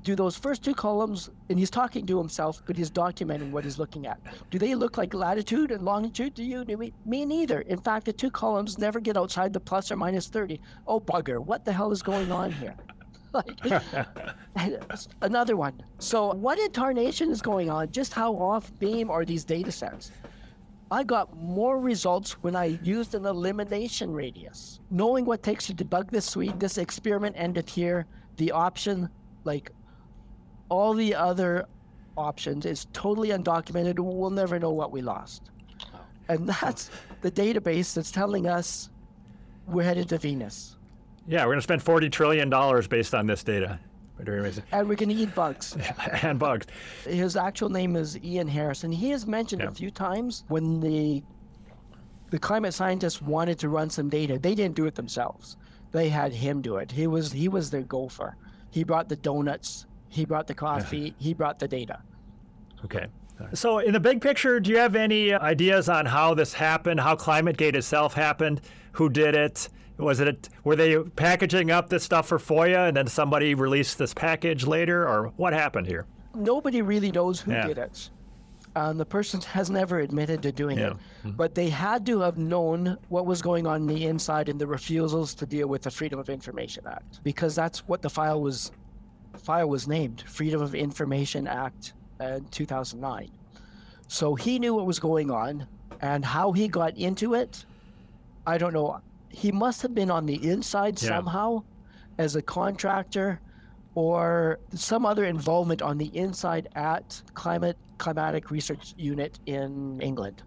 [0.03, 3.77] do those first two columns, and he's talking to himself, but he's documenting what he's
[3.77, 4.19] looking at.
[4.49, 6.63] Do they look like latitude and longitude to you?
[6.65, 7.61] Me, me neither.
[7.61, 10.59] In fact, the two columns never get outside the plus or minus 30.
[10.87, 12.75] Oh, bugger, what the hell is going on here?
[13.33, 13.59] like,
[15.21, 15.81] another one.
[15.99, 17.91] So, what in tarnation is going on?
[17.91, 20.11] Just how off beam are these data sets?
[20.91, 24.79] I got more results when I used an elimination radius.
[24.89, 28.07] Knowing what takes to debug this suite, this experiment ended here.
[28.37, 29.09] The option,
[29.43, 29.71] like
[30.69, 31.65] all the other
[32.17, 33.99] options is totally undocumented.
[33.99, 35.51] We'll never know what we lost.
[35.93, 35.99] Oh.
[36.27, 36.89] And that's
[37.21, 38.89] the database that's telling us
[39.67, 40.77] we're headed to Venus.
[41.27, 42.49] Yeah, we're going to spend $40 trillion
[42.89, 43.79] based on this data.
[44.19, 44.63] Very amazing.
[44.71, 45.77] And we're going to eat bugs.
[46.23, 46.67] and bugs.
[47.05, 48.91] His actual name is Ian Harrison.
[48.91, 49.69] He has mentioned yeah.
[49.69, 51.23] a few times when the
[52.31, 55.57] the climate scientists wanted to run some data, they didn't do it themselves.
[55.91, 56.91] They had him do it.
[56.91, 58.35] He was he was their gopher.
[58.71, 61.13] He brought the donuts he brought the coffee.
[61.19, 62.01] he brought the data.
[62.85, 63.07] Okay.
[63.53, 66.99] So, in the big picture, do you have any ideas on how this happened?
[66.99, 68.61] How ClimateGate itself happened?
[68.93, 69.69] Who did it?
[69.97, 74.13] Was it were they packaging up this stuff for FOIA and then somebody released this
[74.13, 76.05] package later, or what happened here?
[76.35, 77.67] Nobody really knows who yeah.
[77.67, 78.09] did it.
[78.75, 80.87] Um, the person has never admitted to doing yeah.
[80.87, 81.31] it, mm-hmm.
[81.31, 84.67] but they had to have known what was going on in the inside and the
[84.67, 88.71] refusals to deal with the Freedom of Information Act, because that's what the file was
[89.37, 93.29] file was named Freedom of Information Act uh, in 2009.
[94.07, 95.67] So he knew what was going on
[96.01, 97.65] and how he got into it.
[98.47, 99.01] I don't know.
[99.29, 101.09] He must have been on the inside yeah.
[101.09, 101.63] somehow
[102.17, 103.39] as a contractor
[103.95, 110.41] or some other involvement on the inside at climate climatic research unit in England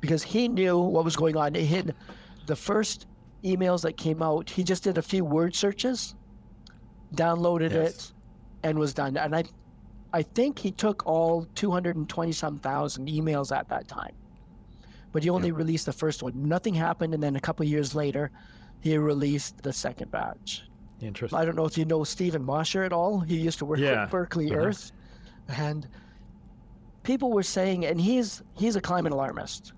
[0.00, 1.54] because he knew what was going on.
[1.54, 1.94] He had
[2.46, 3.06] the first
[3.44, 6.14] emails that came out, he just did a few word searches,
[7.14, 7.88] downloaded yes.
[7.90, 8.12] it,
[8.62, 9.16] and was done.
[9.16, 9.44] And I,
[10.12, 14.14] I think he took all 220 some thousand emails at that time,
[15.12, 15.56] but he only yeah.
[15.56, 16.32] released the first one.
[16.48, 18.30] Nothing happened, and then a couple years later,
[18.80, 20.64] he released the second batch.
[21.00, 21.38] Interesting.
[21.38, 23.20] I don't know if you know Steven Mosher at all.
[23.20, 24.02] He used to work yeah.
[24.02, 24.60] with Berkeley uh-huh.
[24.60, 24.92] Earth,
[25.48, 25.86] and
[27.02, 29.72] people were saying, and he's he's a climate alarmist,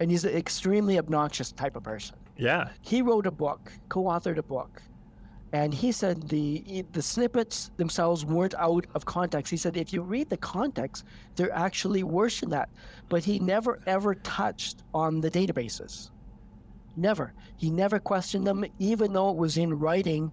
[0.00, 2.16] and he's an extremely obnoxious type of person.
[2.36, 2.68] Yeah.
[2.82, 4.82] He wrote a book, co-authored a book
[5.52, 9.50] and he said the the snippets themselves weren't out of context.
[9.50, 11.04] He said if you read the context,
[11.36, 12.68] they're actually worse than that.
[13.08, 16.10] But he never ever touched on the databases.
[16.96, 17.32] Never.
[17.56, 20.32] He never questioned them, even though it was in writing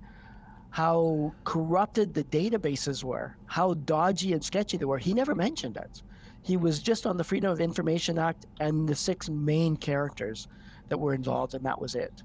[0.71, 4.97] how corrupted the databases were, how dodgy and sketchy they were.
[4.97, 6.01] He never mentioned it.
[6.41, 10.47] He was just on the Freedom of Information Act and the six main characters
[10.89, 12.23] that were involved, and that was it.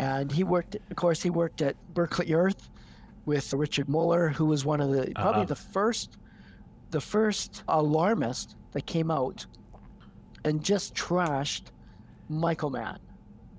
[0.00, 2.70] And he worked, of course, he worked at Berkeley Earth
[3.26, 5.22] with Richard Muller, who was one of the uh-huh.
[5.22, 6.16] probably the first,
[6.90, 9.44] the first alarmist that came out
[10.46, 11.64] and just trashed
[12.30, 12.98] Michael Mann.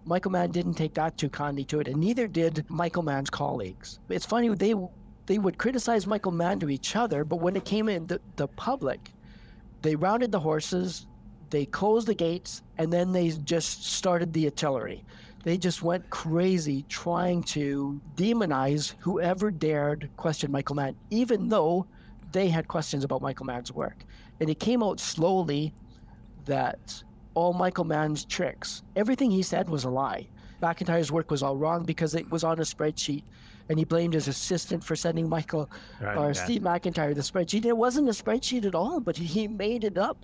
[0.04, 4.00] Michael Mann didn't take that too kindly to it, and neither did Michael Mann's colleagues.
[4.10, 4.74] It's funny they
[5.28, 8.48] they would criticize Michael Mann to each other, but when it came in the, the
[8.48, 9.12] public,
[9.82, 11.08] They rounded the horses,
[11.50, 15.04] they closed the gates, and then they just started the artillery.
[15.44, 21.88] They just went crazy trying to demonize whoever dared question Michael Mann, even though
[22.32, 24.06] they had questions about Michael Mann's work.
[24.40, 25.74] And it came out slowly
[26.46, 30.28] that all Michael Mann's tricks, everything he said was a lie.
[30.62, 33.24] McIntyre's work was all wrong because it was on a spreadsheet,
[33.70, 36.34] and he blamed his assistant for sending Michael right, or yeah.
[36.34, 37.66] Steve McIntyre the spreadsheet.
[37.66, 40.24] It wasn't a spreadsheet at all, but he made it up.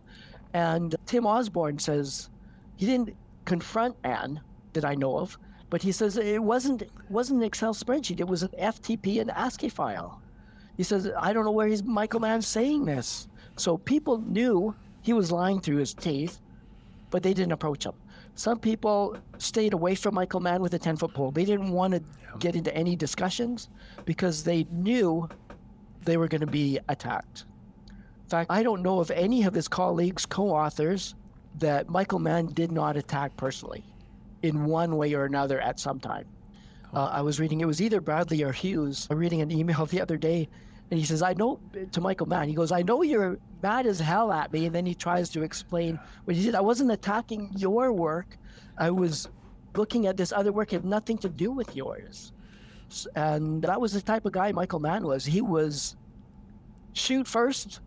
[0.54, 2.30] And Tim Osborn says
[2.76, 4.42] he didn't confront Ann
[4.74, 5.38] that I know of,
[5.70, 8.20] but he says it wasn't wasn't an Excel spreadsheet.
[8.20, 10.22] It was an FTP and ASCII file.
[10.78, 13.28] He says I don't know where he's Michael Mann saying this.
[13.56, 16.40] So people knew he was lying through his teeth,
[17.10, 17.94] but they didn't approach him.
[18.36, 21.32] Some people stayed away from Michael Mann with a 10 foot pole.
[21.32, 22.04] They didn't want to
[22.40, 23.70] get into any discussions
[24.06, 25.28] because they knew
[26.06, 27.46] they were going to be attacked.
[27.90, 31.16] In fact, I don't know of any of his colleagues, co authors,
[31.58, 33.84] that Michael Mann did not attack personally
[34.44, 36.26] in one way or another at some time.
[36.94, 39.86] Uh, I was reading, it was either Bradley or Hughes, I was reading an email
[39.86, 40.48] the other day
[40.90, 41.60] and he says, I know,
[41.92, 44.68] to Michael Mann, he goes, I know you're mad as hell at me.
[44.68, 46.56] And then he tries to explain what he did.
[46.56, 48.38] I wasn't attacking your work.
[48.78, 49.28] I was
[49.76, 52.32] looking at this other work had nothing to do with yours.
[53.16, 55.26] And that was the type of guy Michael Mann was.
[55.26, 55.98] He was
[56.94, 57.82] shoot first.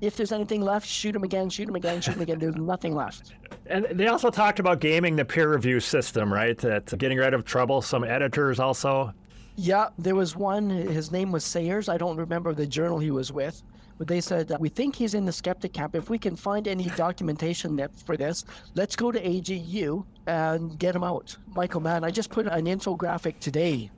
[0.00, 2.38] If there's anything left, shoot him again, shoot him again, shoot him again.
[2.38, 3.32] There's nothing left.
[3.66, 6.58] And they also talked about gaming the peer review system, right?
[6.58, 9.14] That getting rid of troublesome editors also.
[9.56, 10.68] Yeah, there was one.
[10.68, 11.88] His name was Saiers.
[11.88, 13.62] I don't remember the journal he was with,
[13.96, 15.94] but they said we think he's in the skeptic camp.
[15.94, 21.02] If we can find any documentation for this, let's go to AGU and get him
[21.02, 21.34] out.
[21.54, 22.04] Michael Mann.
[22.04, 23.90] I just put an infographic today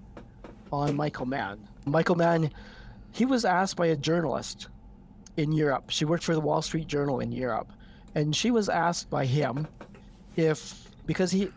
[0.73, 1.59] on Michael Mann.
[1.87, 2.53] Michael Mann,
[3.13, 4.69] he was asked by a journalist
[5.37, 5.91] in Europe.
[5.91, 7.73] She worked for the Wall Street Journal in Europe,
[8.15, 9.67] and she was asked by him
[10.37, 11.49] if because he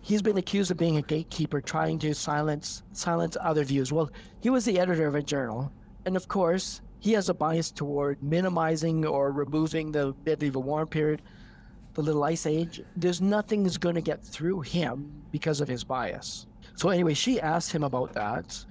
[0.00, 3.92] he's been accused of being a gatekeeper, trying to silence silence other views.
[3.92, 4.10] Well,
[4.40, 5.72] he was the editor of a journal,
[6.06, 11.22] and of course, he has a bias toward minimizing or removing the medieval warm period,
[11.94, 12.82] the Little Ice Age.
[12.96, 16.46] There's nothing that's going to get through him because of his bias.
[16.74, 18.64] So anyway, she asked him about that.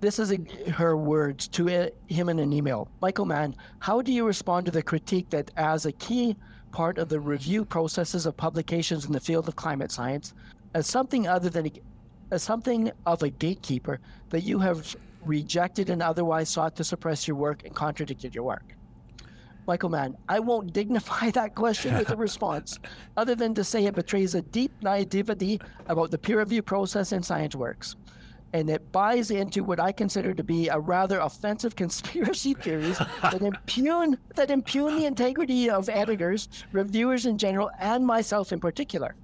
[0.00, 0.38] This is a,
[0.70, 2.88] her words to it, him in an email.
[3.02, 6.36] Michael Mann, how do you respond to the critique that as a key
[6.72, 10.32] part of the review processes of publications in the field of climate science
[10.72, 11.72] as something other than a,
[12.30, 17.36] as something of a gatekeeper that you have rejected and otherwise sought to suppress your
[17.36, 18.74] work and contradicted your work.
[19.66, 22.78] Michael Mann, I won't dignify that question with a response
[23.18, 27.22] other than to say it betrays a deep naivety about the peer review process in
[27.22, 27.96] science works
[28.52, 33.42] and it buys into what I consider to be a rather offensive conspiracy theories that
[33.42, 39.14] impugn that impugn the integrity of editors, reviewers in general, and myself in particular.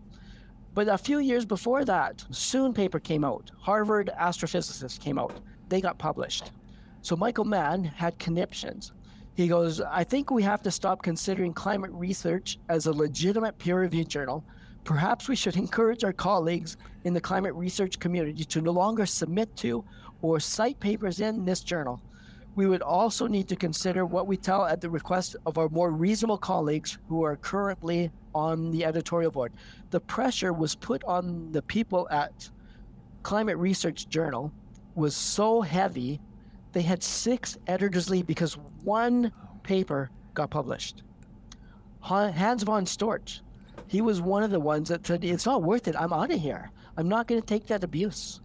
[0.74, 3.50] But a few years before that, Soon paper came out.
[3.58, 5.40] Harvard astrophysicists came out.
[5.68, 6.52] They got published.
[7.00, 8.92] So Michael Mann had conniptions.
[9.34, 13.80] He goes, I think we have to stop considering climate research as a legitimate peer
[13.80, 14.44] reviewed journal
[14.86, 19.54] Perhaps we should encourage our colleagues in the climate research community to no longer submit
[19.56, 19.84] to
[20.22, 22.00] or cite papers in this journal.
[22.54, 25.90] We would also need to consider what we tell at the request of our more
[25.90, 29.52] reasonable colleagues who are currently on the editorial board.
[29.90, 32.48] The pressure was put on the people at
[33.24, 34.52] Climate Research Journal
[34.94, 36.20] was so heavy,
[36.70, 39.32] they had six editors leave because one
[39.64, 41.02] paper got published.
[41.98, 43.40] Hans von Storch,
[43.88, 45.96] he was one of the ones that said, it's not worth it.
[45.96, 46.70] I'm out of here.
[46.96, 48.40] I'm not going to take that abuse.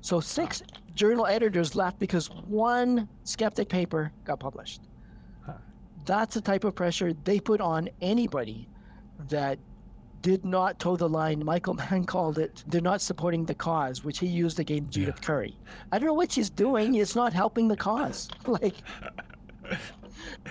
[0.00, 0.62] So six
[0.94, 4.82] journal editors left because one skeptic paper got published.
[6.04, 8.68] That's the type of pressure they put on anybody
[9.28, 9.58] that
[10.20, 11.44] did not toe the line.
[11.44, 15.26] Michael Mann called it, they're not supporting the cause, which he used against Judith yeah.
[15.26, 15.56] Curry.
[15.92, 16.94] I don't know what she's doing.
[16.94, 18.28] It's not helping the cause.
[18.46, 18.74] Like,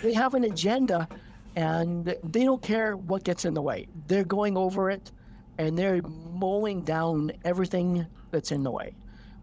[0.01, 1.07] they have an agenda
[1.55, 3.87] and they don't care what gets in the way.
[4.07, 5.11] They're going over it
[5.57, 8.95] and they're mowing down everything that's in the way.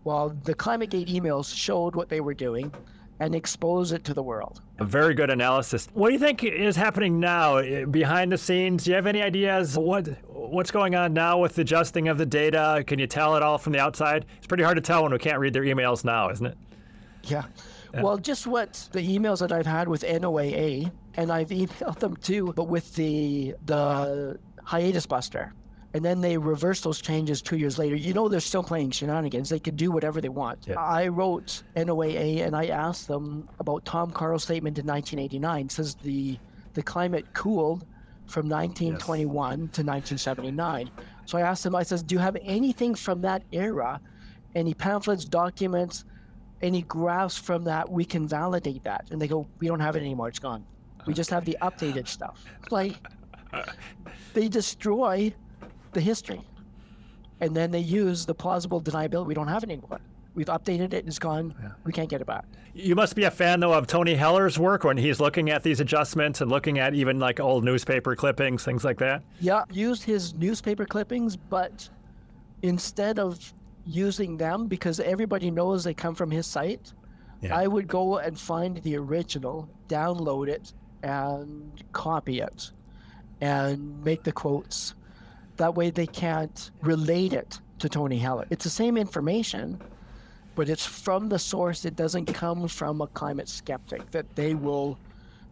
[0.02, 2.72] While the ClimateGate emails showed what they were doing
[3.20, 4.62] and exposed it to the world.
[4.78, 5.88] A very good analysis.
[5.92, 8.84] What do you think is happening now eh, behind the scenes?
[8.84, 12.24] Do you have any ideas what what's going on now with the adjusting of the
[12.24, 12.82] data?
[12.86, 14.24] Can you tell it all from the outside?
[14.38, 16.56] It's pretty hard to tell when we can't read their emails now, isn't it?
[17.24, 17.44] Yeah.
[17.92, 18.00] yeah.
[18.00, 22.52] Well, just what the emails that I've had with NOAA and I've emailed them too,
[22.54, 25.52] but with the the hiatus buster.
[25.92, 27.96] And then they reverse those changes two years later.
[27.96, 29.48] You know they're still playing shenanigans.
[29.48, 30.66] They can do whatever they want.
[30.68, 30.78] Yeah.
[30.78, 35.66] I wrote NOAA and I asked them about Tom Karl's statement in 1989.
[35.66, 36.38] It says the
[36.74, 37.84] the climate cooled
[38.26, 39.56] from 1921 yes.
[39.56, 40.90] to 1979.
[41.26, 44.00] So I asked him, I says, do you have anything from that era,
[44.54, 46.04] any pamphlets, documents,
[46.62, 47.90] any graphs from that?
[47.90, 49.08] We can validate that.
[49.10, 50.28] And they go, we don't have it anymore.
[50.28, 50.64] It's gone.
[51.06, 52.44] We just have the updated stuff.
[52.70, 52.96] Like
[54.34, 55.32] they destroy
[55.92, 56.42] the history.
[57.40, 59.26] And then they use the plausible deniability.
[59.26, 60.00] We don't have it anymore.
[60.34, 61.00] We've updated it.
[61.00, 61.54] And it's gone.
[61.60, 61.70] Yeah.
[61.84, 62.44] We can't get it back.
[62.74, 65.80] You must be a fan, though, of Tony Heller's work when he's looking at these
[65.80, 69.22] adjustments and looking at even like old newspaper clippings, things like that.
[69.40, 71.88] Yeah, used his newspaper clippings, but
[72.62, 73.52] instead of
[73.86, 76.92] using them, because everybody knows they come from his site,
[77.40, 77.56] yeah.
[77.56, 82.70] I would go and find the original, download it, and copy it
[83.40, 84.94] and make the quotes.
[85.56, 88.46] That way they can't relate it to Tony Heller.
[88.50, 89.80] It's the same information,
[90.54, 91.84] but it's from the source.
[91.84, 94.98] It doesn't come from a climate skeptic that they will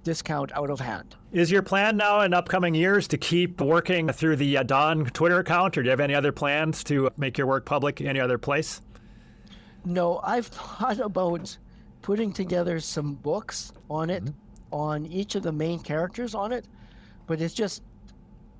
[0.05, 1.17] discount out of hand.
[1.33, 5.41] Is your plan now in upcoming years to keep working through the uh, Dawn Twitter
[5.41, 8.39] account, or do you have any other plans to make your work public any other
[8.39, 8.81] place?
[9.85, 11.57] No, I've thought about
[12.01, 14.48] putting together some books on it, mm-hmm.
[14.71, 16.67] On each of the main characters on it,
[17.27, 17.83] but it's just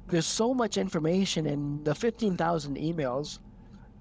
[0.09, 3.41] there's so much information in the 15,000 emails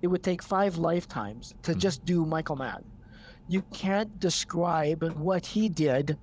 [0.01, 1.79] it would take five lifetimes to mm-hmm.
[1.79, 2.83] just do Michael Mann.
[3.47, 6.17] You can't describe what he did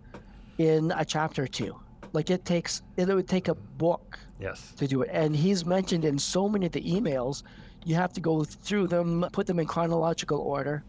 [0.58, 1.78] in a chapter or two.
[2.12, 4.72] Like it takes, it would take a book yes.
[4.76, 5.10] to do it.
[5.12, 7.42] And he's mentioned in so many of the emails,
[7.84, 10.84] you have to go through them, put them in chronological order,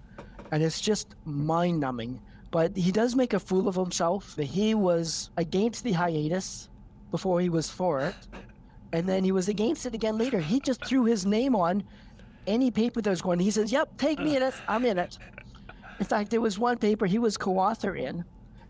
[0.52, 2.22] and it's just mind numbing.
[2.56, 4.38] But he does make a fool of himself.
[4.38, 6.70] He was against the hiatus
[7.12, 8.16] before he was for it,
[8.93, 10.39] and then he was against it again later.
[10.39, 11.84] He just threw his name on
[12.47, 13.39] any paper that was going.
[13.39, 14.53] He says, "Yep, take me in it.
[14.70, 15.18] I'm in it."
[15.99, 18.24] In fact, there was one paper he was co-author in,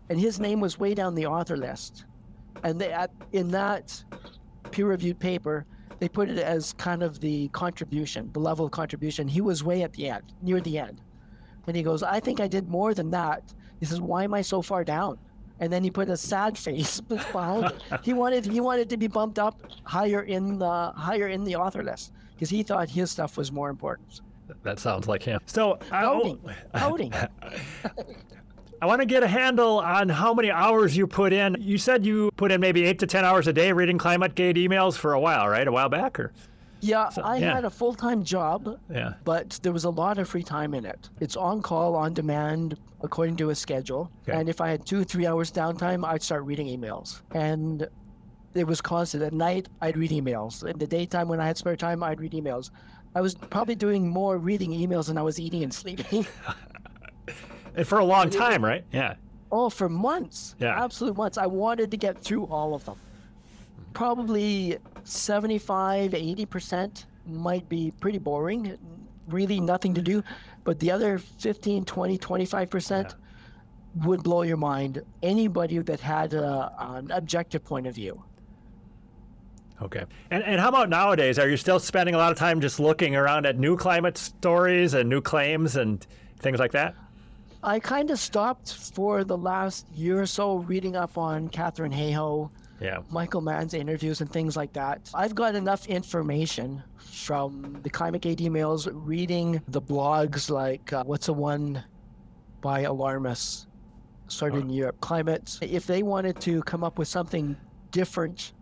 [0.08, 2.06] and his name was way down the author list.
[2.64, 2.92] And they,
[3.30, 4.04] in that
[4.72, 5.64] peer-reviewed paper,
[6.00, 9.28] they put it as kind of the contribution, the level of contribution.
[9.28, 11.02] He was way at the end, near the end.
[11.68, 14.42] And he goes, "I think I did more than that." He says, "Why am I
[14.42, 15.18] so far down?"
[15.58, 17.82] And then he put a sad face behind it.
[18.02, 21.82] He wanted he wanted to be bumped up higher in the higher in the author
[21.82, 24.20] list because he thought his stuff was more important.
[24.62, 25.40] That sounds like him.
[25.46, 26.38] So coding,
[26.74, 27.12] coding.
[28.82, 31.56] I want to get a handle on how many hours you put in.
[31.58, 34.96] You said you put in maybe eight to ten hours a day reading ClimateGate emails
[34.96, 35.66] for a while, right?
[35.66, 36.32] A while back, or
[36.80, 37.54] yeah, so, I yeah.
[37.54, 38.78] had a full time job.
[38.90, 39.14] Yeah.
[39.24, 41.08] But there was a lot of free time in it.
[41.20, 44.10] It's on call, on demand, according to a schedule.
[44.28, 44.38] Okay.
[44.38, 47.22] And if I had two, three hours downtime, I'd start reading emails.
[47.32, 47.88] And
[48.54, 49.22] it was constant.
[49.22, 50.68] At night, I'd read emails.
[50.68, 52.70] In the daytime, when I had spare time, I'd read emails.
[53.14, 56.26] I was probably doing more reading emails than I was eating and sleeping.
[57.74, 58.84] and for a long time, right?
[58.92, 59.14] Yeah.
[59.50, 60.54] Oh, for months.
[60.58, 60.82] Yeah.
[60.84, 61.38] Absolute months.
[61.38, 62.98] I wanted to get through all of them.
[63.94, 68.76] Probably 75, 80% might be pretty boring,
[69.28, 70.22] really nothing to do.
[70.66, 74.04] But the other 15, 20, 25% yeah.
[74.04, 75.00] would blow your mind.
[75.22, 78.24] Anybody that had a, an objective point of view.
[79.80, 80.04] Okay.
[80.32, 81.38] And, and how about nowadays?
[81.38, 84.92] Are you still spending a lot of time just looking around at new climate stories
[84.92, 86.04] and new claims and
[86.40, 86.96] things like that?
[87.62, 92.50] I kind of stopped for the last year or so reading up on Katharine Hayhoe,
[92.80, 92.98] yeah.
[93.10, 95.10] Michael Mann's interviews and things like that.
[95.14, 101.32] I've got enough information from the ClimateGate emails, reading the blogs like uh, what's the
[101.32, 101.82] one
[102.60, 103.66] by alarmists
[104.28, 105.58] started in Europe, Climate.
[105.62, 107.56] If they wanted to come up with something
[107.90, 108.52] different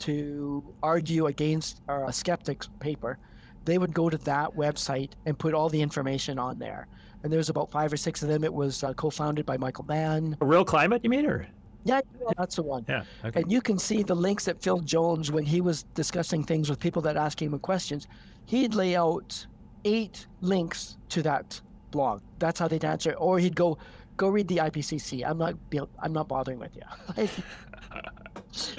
[0.00, 3.18] to argue against a skeptic's paper,
[3.64, 6.86] they would go to that website and put all the information on there.
[7.22, 8.44] And there's about five or six of them.
[8.44, 10.36] It was uh, co-founded by Michael Mann.
[10.40, 11.46] A real climate, you mean, or?
[11.84, 12.00] Yeah,
[12.36, 12.84] that's the one.
[12.88, 13.04] Yeah.
[13.24, 13.40] Okay.
[13.40, 16.78] And you can see the links that Phil Jones, when he was discussing things with
[16.78, 18.06] people that asked him questions,
[18.46, 19.46] he'd lay out
[19.84, 21.60] eight links to that
[21.90, 22.20] blog.
[22.38, 23.12] That's how they'd answer.
[23.14, 23.78] Or he'd go,
[24.16, 25.24] go read the IPCC.
[25.26, 25.54] I'm not,
[25.98, 27.26] I'm not bothering with you.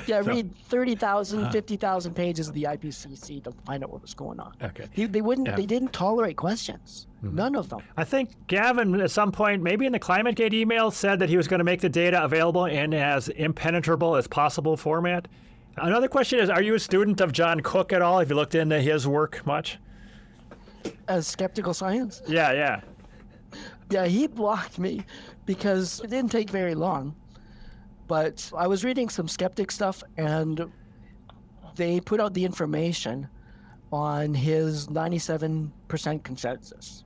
[0.06, 4.14] yeah, so, read 30,000, uh, 50,000 pages of the IPCC to find out what was
[4.14, 4.54] going on.
[4.62, 4.86] Okay.
[4.92, 5.48] He, they wouldn't.
[5.48, 5.56] Yeah.
[5.56, 7.08] They didn't tolerate questions.
[7.24, 7.36] Mm-hmm.
[7.36, 7.82] None of them.
[7.96, 11.48] I think Gavin, at some point, maybe in the ClimateGate email, said that he was
[11.48, 15.28] going to make the data available in as impenetrable as possible format.
[15.78, 18.20] Another question is: Are you a student of John Cook at all?
[18.20, 19.80] Have you looked into his work much?
[21.08, 22.22] As skeptical science?
[22.28, 22.82] Yeah, yeah.
[23.90, 25.06] Yeah, he blocked me
[25.46, 27.16] because it didn't take very long
[28.12, 30.70] but I was reading some skeptic stuff, and
[31.78, 33.30] they put out the information
[33.90, 35.72] on his 97%
[36.22, 37.06] consensus.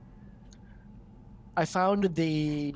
[1.56, 2.74] I found the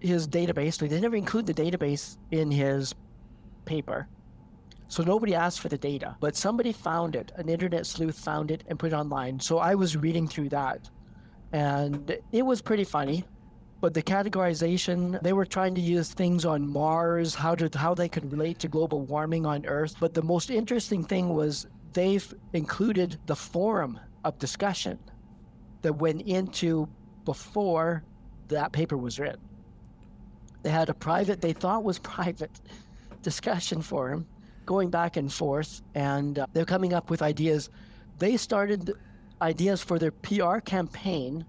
[0.00, 0.78] his database.
[0.78, 2.92] They never include the database in his
[3.66, 4.08] paper.
[4.88, 7.30] So nobody asked for the data, but somebody found it.
[7.36, 9.38] An internet sleuth found it and put it online.
[9.38, 10.90] So I was reading through that,
[11.52, 13.24] and it was pretty funny.
[13.82, 18.08] But the categorization, they were trying to use things on Mars, how to how they
[18.08, 19.96] could relate to global warming on Earth.
[19.98, 25.00] But the most interesting thing was they've included the forum of discussion
[25.82, 26.88] that went into
[27.24, 28.04] before
[28.46, 29.40] that paper was written.
[30.62, 32.52] They had a private, they thought was private
[33.22, 34.28] discussion forum
[34.64, 37.68] going back and forth, and uh, they're coming up with ideas.
[38.20, 38.92] They started
[39.40, 41.44] ideas for their PR campaign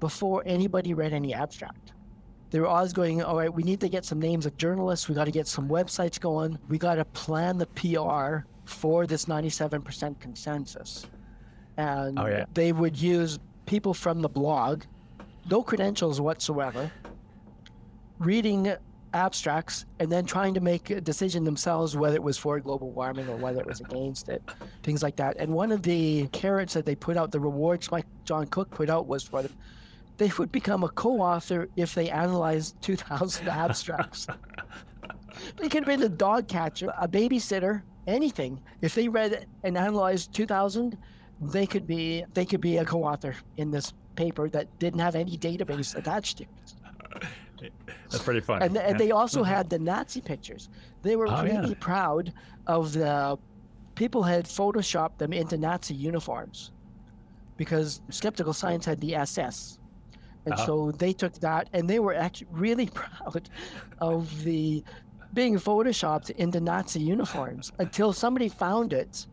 [0.00, 1.92] before anybody read any abstract.
[2.50, 5.08] They were always going, all right, we need to get some names of journalists.
[5.08, 6.58] We got to get some websites going.
[6.68, 11.06] We got to plan the PR for this 97% consensus.
[11.76, 12.46] And oh, yeah.
[12.54, 14.84] they would use people from the blog,
[15.50, 16.90] no credentials whatsoever,
[18.18, 18.74] reading
[19.14, 23.28] abstracts and then trying to make a decision themselves whether it was for global warming
[23.28, 24.42] or whether it was against it,
[24.82, 25.36] things like that.
[25.38, 28.90] And one of the carrots that they put out, the rewards like John Cook put
[28.90, 29.44] out was for
[30.18, 34.26] they would become a co-author if they analyzed 2,000 abstracts.
[35.56, 38.60] they could have been a dog catcher, a babysitter, anything.
[38.82, 40.98] If they read and analyzed 2,000,
[41.40, 45.38] they could be they could be a co-author in this paper that didn't have any
[45.38, 47.70] database attached to it.
[48.10, 48.62] That's pretty fun.
[48.62, 49.52] And, and they also mm-hmm.
[49.52, 50.68] had the Nazi pictures.
[51.02, 51.74] They were Oh, really yeah.
[51.78, 52.32] proud
[52.66, 53.38] of the
[53.94, 56.72] people had photoshopped them into Nazi uniforms
[57.56, 59.77] because skeptical science had the SS.
[60.48, 60.64] And Uh-huh.
[60.66, 63.48] so they took that and they were actually really proud
[63.98, 64.84] of the
[65.32, 69.26] being photoshopped into Nazi uniforms until somebody found it,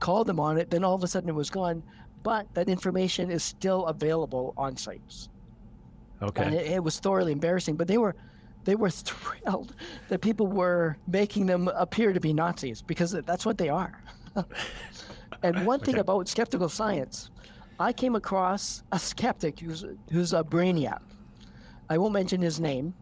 [0.00, 1.84] called them on it, then all of a sudden it was gone.
[2.24, 5.28] But that information is still available on sites
[6.36, 6.54] and Okay.
[6.54, 7.76] it, it was thoroughly embarrassing.
[7.76, 8.16] But they were,
[8.64, 9.74] they were thrilled
[10.08, 13.94] that people were making them appear to be Nazis because that's what they are.
[15.42, 17.30] and one thing about skeptical science,
[17.82, 21.00] I came across a skeptic who's who's a brainiac.
[21.90, 22.94] I won't mention his name,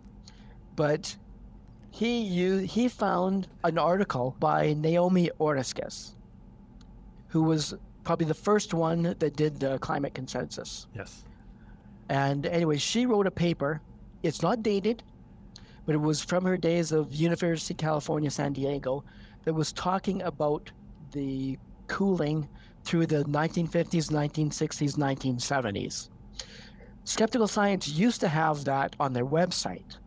[0.74, 1.14] but
[1.90, 6.12] he u- he found an article by Naomi Oreskes,
[7.28, 7.74] who was
[8.04, 10.86] probably the first one that did the climate consensus.
[10.96, 11.24] Yes.
[12.08, 13.82] And anyway, she wrote a paper.
[14.22, 15.02] It's not dated,
[15.84, 19.04] but it was from her days of University of California, San Diego,
[19.44, 20.72] that was talking about
[21.12, 22.48] the cooling
[22.84, 26.08] through the 1950s, 1960s, 1970s.
[27.04, 29.98] Skeptical Science used to have that on their website,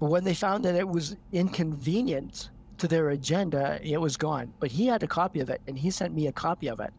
[0.00, 4.52] but when they found that it was inconvenient to their agenda, it was gone.
[4.58, 6.92] But he had a copy of it, and he sent me a copy of it,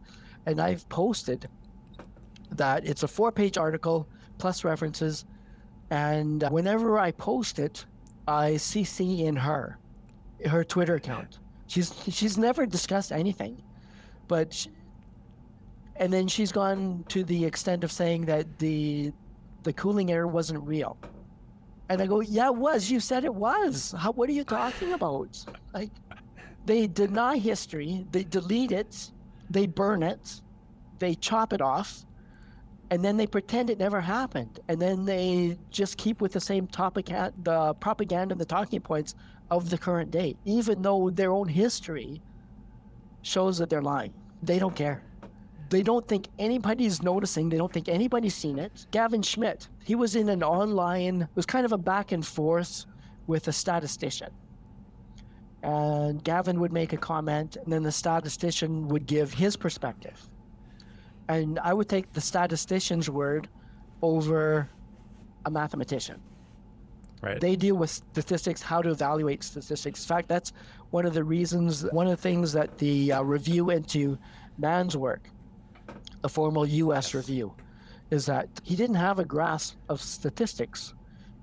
[0.46, 1.50] and I've posted
[2.52, 5.26] that it's a four-page article plus references,
[5.90, 7.86] and whenever I post it,
[8.28, 9.78] I CC in her,
[10.46, 11.40] her Twitter account.
[11.68, 13.62] She's she's never discussed anything,
[14.28, 14.68] but
[15.98, 19.12] and then she's gone to the extent of saying that the
[19.64, 20.98] the cooling air wasn't real.
[21.90, 22.90] And I go, yeah, it was.
[22.90, 23.94] You said it was.
[23.98, 24.12] How?
[24.12, 25.44] What are you talking about?
[25.74, 25.92] Like,
[26.66, 28.06] they deny history.
[28.12, 29.12] They delete it.
[29.50, 30.42] They burn it.
[31.00, 32.06] They chop it off
[32.92, 36.68] and then they pretend it never happened and then they just keep with the same
[36.68, 37.08] topic
[37.44, 39.16] the propaganda and the talking points
[39.50, 42.22] of the current day even though their own history
[43.22, 45.04] shows that they're lying they don't care
[45.70, 50.16] they don't think anybody's noticing they don't think anybody's seen it gavin schmidt he was
[50.16, 52.86] in an online it was kind of a back and forth
[53.28, 54.30] with a statistician
[55.64, 60.30] and gavin would make a comment and then the statistician would give his perspective
[61.28, 63.50] and I would take the statistician's word
[64.02, 64.70] over
[65.46, 66.22] a mathematician.
[67.22, 67.40] Right.
[67.40, 70.04] They deal with statistics, how to evaluate statistics.
[70.04, 70.54] In fact, that's
[70.92, 74.18] one of the reasons, one of the things that the uh, review into
[74.58, 75.30] Mann's work,
[76.26, 77.14] a formal U.S.
[77.14, 77.54] review,
[78.10, 80.94] is that he didn't have a grasp of statistics.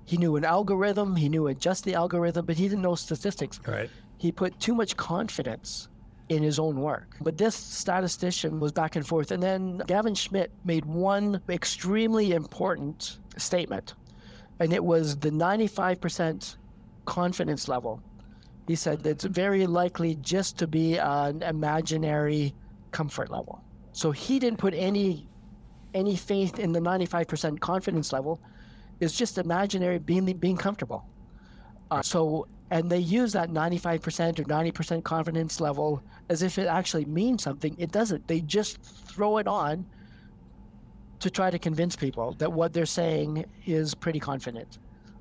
[0.05, 3.89] He knew an algorithm, he knew just the algorithm, but he didn't know statistics right.
[4.17, 5.87] he put too much confidence
[6.29, 7.15] in his own work.
[7.21, 9.31] But this statistician was back and forth.
[9.31, 13.93] And then Gavin Schmidt made one extremely important statement,
[14.59, 16.57] and it was the 95%
[17.05, 18.01] confidence level.
[18.67, 22.53] He said it's very likely just to be an imaginary
[22.91, 23.62] comfort level.
[23.93, 25.27] So he didn't put any
[25.93, 28.41] any faith in the 95% confidence level.
[28.99, 31.05] It's just imaginary being being comfortable.
[31.91, 37.05] Uh, so, and they use that 95% or 90% confidence level as if it actually
[37.05, 37.75] means something.
[37.77, 38.27] It doesn't.
[38.27, 39.85] They just throw it on
[41.19, 44.79] to try to convince people that what they're saying is pretty confident.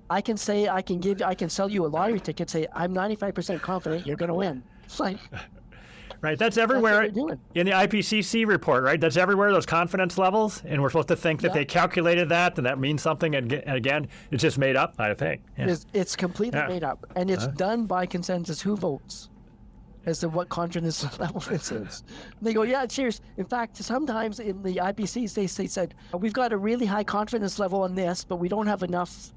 [0.09, 2.49] I can say I can give I can sell you a lottery ticket.
[2.49, 4.63] Say I'm 95% confident you're going to win.
[4.85, 5.19] It's like
[6.21, 7.39] Right, that's everywhere doing.
[7.55, 9.01] in the IPCC report, right?
[9.01, 10.63] That's everywhere, those confidence levels.
[10.65, 11.55] And we're supposed to think that Yeah.
[11.55, 13.35] they calculated that and that means something.
[13.35, 15.43] And, again, it's just made up, I think.
[15.59, 15.69] Yeah.
[15.71, 16.69] It's, it's completely Yeah.
[16.69, 18.61] made up, and it's done by consensus.
[18.61, 19.29] Who votes
[20.07, 22.05] as to what confidence level this is?
[22.41, 23.21] They go, yeah, cheers.
[23.37, 27.59] In fact, sometimes in the IPCs, they, they said we've got a really high confidence
[27.59, 29.33] level on this, but we don't have enough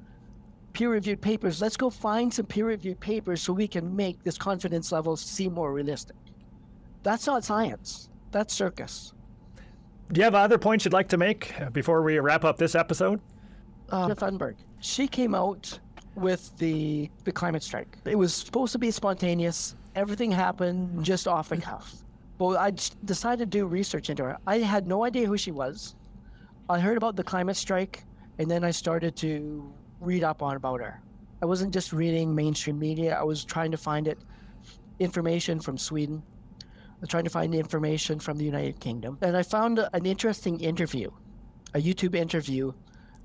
[0.74, 1.62] peer-reviewed papers.
[1.62, 5.72] Let's go find some peer-reviewed papers so we can make this confidence level seem more
[5.72, 6.18] realistic.
[7.06, 8.10] That's not science.
[8.32, 9.14] That's circus.
[10.12, 12.74] Do you have other points you'd like to make uh, before we wrap up this
[12.74, 13.22] episode?
[13.92, 14.56] uh, Thunberg.
[14.80, 15.80] She came out
[16.16, 18.00] with the the climate strike.
[18.06, 19.76] It was supposed to be spontaneous.
[19.96, 21.94] Everything happened just off the cuff.
[22.40, 22.72] But I
[23.06, 24.38] decided to do research into her.
[24.48, 25.96] I had no idea who she was.
[26.70, 28.04] I heard about the climate strike,
[28.40, 31.02] and then I started to read up on about her.
[31.44, 33.16] I wasn't just reading mainstream media.
[33.16, 34.18] I was trying to find it
[35.00, 36.24] information from Sweden.
[37.08, 41.12] Trying to find information from the United Kingdom, and I found an interesting interview,
[41.74, 42.74] a YouTube interview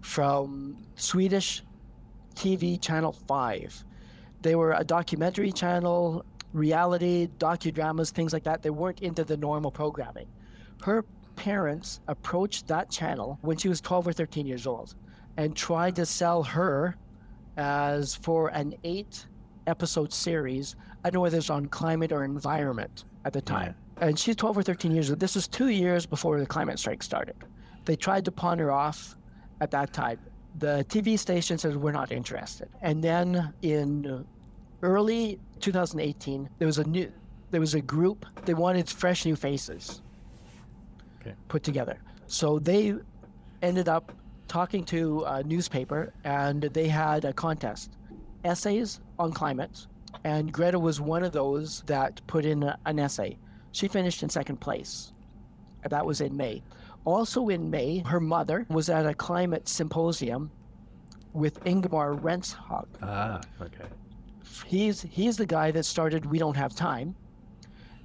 [0.00, 1.62] from Swedish
[2.34, 3.84] TV channel 5.
[4.42, 8.62] They were a documentary channel, reality, docudramas, things like that.
[8.62, 10.26] They weren't into the normal programming.
[10.82, 11.04] Her
[11.36, 14.94] parents approached that channel when she was 12 or 13 years old
[15.36, 16.96] and tried to sell her
[17.56, 19.26] as for an eight
[19.66, 20.76] episode series.
[21.02, 23.74] I don't know whether it's on climate or environment at the time.
[24.00, 25.20] And she's 12 or 13 years old.
[25.20, 27.36] This was two years before the climate strike started.
[27.84, 29.16] They tried to pawn her off
[29.60, 30.18] at that time.
[30.58, 32.68] The TV station said, We're not interested.
[32.82, 34.26] And then in
[34.82, 37.12] early 2018, there was a new,
[37.50, 40.02] there was a group, they wanted fresh new faces
[41.20, 41.34] Okay.
[41.48, 41.98] put together.
[42.26, 42.94] So they
[43.62, 44.12] ended up
[44.48, 47.96] talking to a newspaper and they had a contest
[48.44, 49.86] essays on climate.
[50.24, 53.38] And Greta was one of those that put in a- an essay.
[53.72, 55.12] She finished in second place.
[55.88, 56.62] That was in May.
[57.04, 60.50] Also in May, her mother was at a climate symposium
[61.32, 62.86] with Ingmar Rentzhog.
[63.02, 63.86] Ah, okay.
[64.66, 67.14] He's he's the guy that started We Don't Have Time,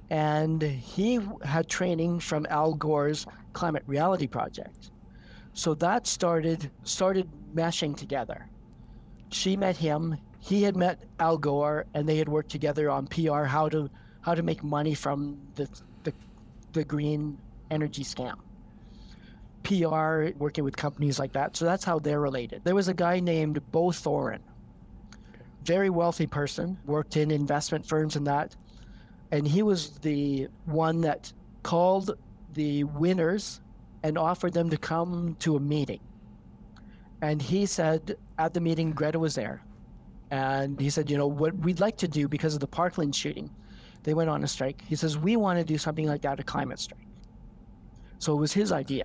[0.08, 4.90] and he had training from Al Gore's Climate Reality Project.
[5.52, 8.48] So that started started meshing together.
[9.30, 10.16] She met him.
[10.46, 13.90] He had met Al Gore, and they had worked together on PR, how to
[14.20, 15.68] how to make money from the
[16.04, 16.12] the,
[16.72, 17.36] the green
[17.68, 18.36] energy scam.
[19.64, 21.56] PR, working with companies like that.
[21.56, 22.62] So that's how they're related.
[22.62, 24.38] There was a guy named Bo Thorén,
[25.64, 28.54] very wealthy person, worked in investment firms and that.
[29.32, 31.32] And he was the one that
[31.64, 32.16] called
[32.54, 33.60] the winners
[34.04, 35.98] and offered them to come to a meeting.
[37.20, 39.65] And he said at the meeting, Greta was there.
[40.30, 43.50] And he said, you know, what we'd like to do because of the Parkland shooting,
[44.02, 44.82] they went on a strike.
[44.86, 47.06] He says, we want to do something like that, a climate strike.
[48.18, 49.04] So it was his idea.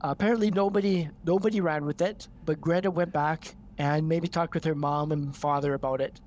[0.00, 4.74] apparently nobody nobody ran with it, but Greta went back and maybe talked with her
[4.74, 6.20] mom and father about it,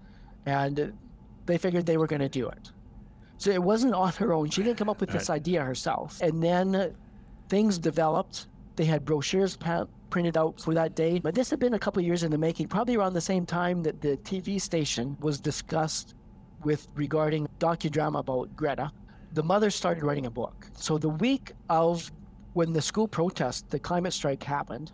[0.46, 0.94] and
[1.46, 2.72] they figured they were going to do it.
[3.38, 4.50] So it wasn't on her own.
[4.50, 6.20] She didn't come up with this idea herself.
[6.22, 6.96] And then
[7.50, 8.48] things developed.
[8.76, 11.18] They had brochures pa- printed out for that day.
[11.18, 13.82] But this had been a couple years in the making, probably around the same time
[13.84, 16.14] that the TV station was discussed
[16.64, 18.91] with regarding docudrama about Greta.
[19.34, 20.68] The mother started writing a book.
[20.74, 22.12] So the week of
[22.53, 24.91] when the school protest, the climate strike happened,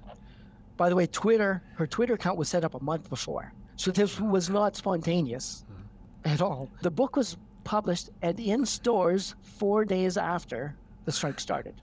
[0.78, 3.51] by the way, Twitter, her Twitter account was set up a month before.
[3.76, 6.30] So this was not spontaneous hmm.
[6.30, 6.70] at all.
[6.82, 11.82] The book was published and in stores four days after the strike started.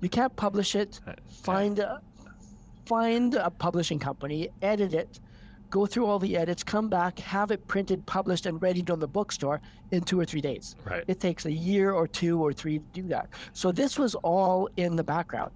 [0.00, 2.00] You can't publish it, find a,
[2.90, 5.20] find a publishing company, edit it,
[5.70, 9.06] go through all the edits, come back, have it printed, published, and ready on the
[9.06, 9.60] bookstore
[9.92, 10.74] in two or three days.
[10.84, 11.04] Right.
[11.06, 13.28] It takes a year or two or three to do that.
[13.52, 15.52] So this was all in the background,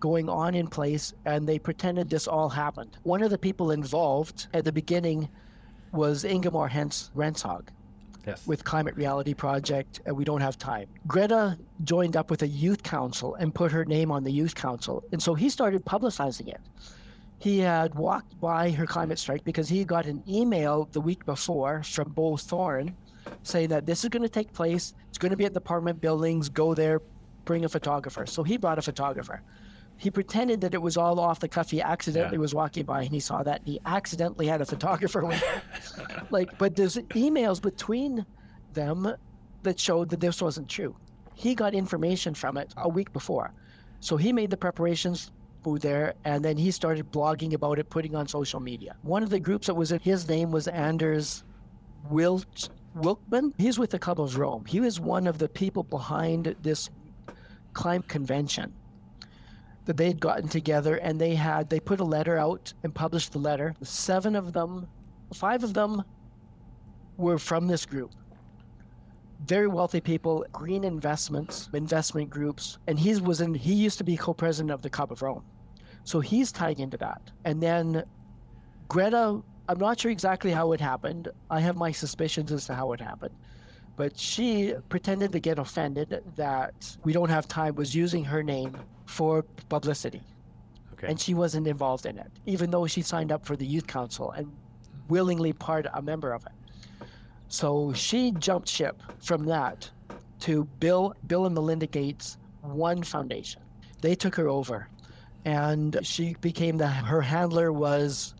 [0.00, 2.96] going on in place, and they pretended this all happened.
[3.02, 5.28] One of the people involved at the beginning
[5.92, 7.68] was Ingemar Hens Rentzhog
[8.26, 8.46] Yes.
[8.46, 10.88] with Climate Reality Project, and we don't have time.
[11.06, 15.02] Greta joined up with a youth council and put her name on the youth council,
[15.12, 16.60] and so he started publicizing it.
[17.38, 21.82] He had walked by her climate strike because he got an email the week before
[21.84, 22.94] from Bo Thorén
[23.42, 24.94] saying that this is going to take place.
[25.08, 26.48] It's going to be at the buildings.
[26.48, 27.00] Go there,
[27.44, 28.26] bring a photographer.
[28.26, 29.42] So he brought a photographer.
[29.98, 31.70] He pretended that it was all off the cuff.
[31.70, 32.40] He accidentally Yeah.
[32.40, 33.60] was walking by and he saw that.
[33.60, 35.60] And he accidentally had a photographer with him.
[36.30, 38.24] like, but there's emails between
[38.72, 39.12] them
[39.64, 40.96] that showed that this wasn't true.
[41.34, 43.52] He got information from it a week before.
[44.00, 45.32] So he made the preparations
[45.62, 48.96] bamboo there, and then he started blogging about it, putting on social media.
[49.02, 51.44] One of the groups that was in his name was Anders
[52.10, 53.52] Wilt Wijkman.
[53.58, 54.64] He's with the Club of Rome.
[54.66, 56.90] He was one of the people behind this
[57.72, 58.72] climate convention
[59.88, 63.32] that they had gotten together and they had they put a letter out and published
[63.32, 63.74] the letter.
[63.80, 64.86] Seven of them,
[65.32, 66.04] five of them
[67.16, 68.12] were from this group.
[69.46, 74.14] Very wealthy people, green investments, investment groups, and he was in he used to be
[74.14, 75.42] co-president of the Club of Rome.
[76.04, 77.22] So he's tied into that.
[77.46, 78.04] And then
[78.88, 81.28] Greta, I'm not sure exactly how it happened.
[81.48, 83.34] I have my suspicions as to how it happened.
[83.98, 88.78] But she pretended to get offended that we don't have time, was using her name
[89.06, 90.22] for publicity.
[90.92, 91.08] Okay.
[91.08, 94.30] And she wasn't involved in it, even though she signed up for the youth council
[94.30, 94.52] and
[95.08, 96.52] willingly part a member of it.
[97.48, 99.90] So she jumped ship from that
[100.40, 103.62] to Bill Bill and Melinda Gates One Foundation.
[104.00, 104.88] They took her over,
[105.44, 108.34] and she became the her handler was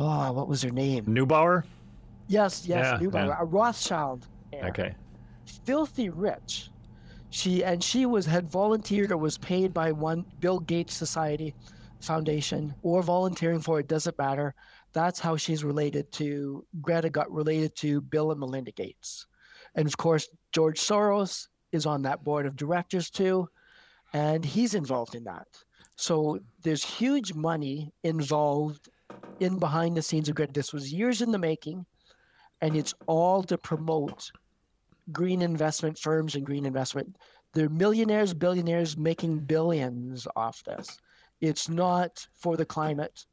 [0.00, 1.04] oh what was her name?
[1.04, 1.62] Neubauer?
[2.28, 3.36] Yes, yes, Yeah, Neubauer, yeah.
[3.40, 4.26] a Rothschild.
[4.52, 4.94] heir Okay.
[5.64, 6.70] filthy rich.
[7.30, 11.54] She and she was had volunteered or was paid by one Bill Gates Society
[12.00, 14.54] Foundation or volunteering for it doesn't matter.
[14.92, 19.26] That's how she's related to Greta got related to Bill and Melinda Gates.
[19.74, 23.48] And of course George Soros is on that board of directors too
[24.14, 25.46] and he's involved in that.
[25.96, 28.88] So there's huge money involved
[29.40, 30.52] in behind the scenes of Greta.
[30.52, 31.84] This was years in the making
[32.60, 34.30] and it's all to promote
[35.12, 37.16] green investment firms and green investment.
[37.54, 40.98] They're millionaires, billionaires making billions off this.
[41.40, 43.24] It's not for the climate,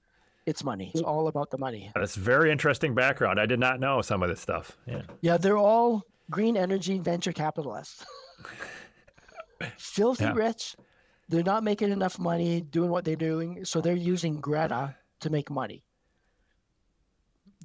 [0.46, 0.92] it's money.
[0.94, 1.92] It's all about the money.
[1.96, 3.40] That's very interesting background.
[3.40, 4.78] I did not know some of this stuff.
[4.86, 5.02] Yeah.
[5.22, 8.06] Yeah, they're all green energy venture capitalists.
[9.78, 10.34] Filthy Yeah.
[10.34, 10.76] rich.
[11.30, 15.50] They're not making enough money doing what they're doing, so they're using Greta to make
[15.50, 15.84] money.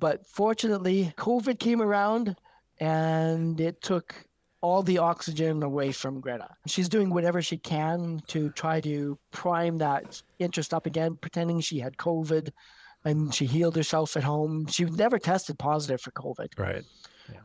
[0.00, 2.36] But fortunately, COVID came around
[2.80, 4.14] and it took
[4.62, 6.48] all the oxygen away from Greta.
[6.66, 11.78] She's doing whatever she can to try to prime that interest up again, pretending she
[11.78, 12.50] had COVID
[13.04, 14.66] and she healed herself at home.
[14.66, 16.84] She never tested positive for COVID Right.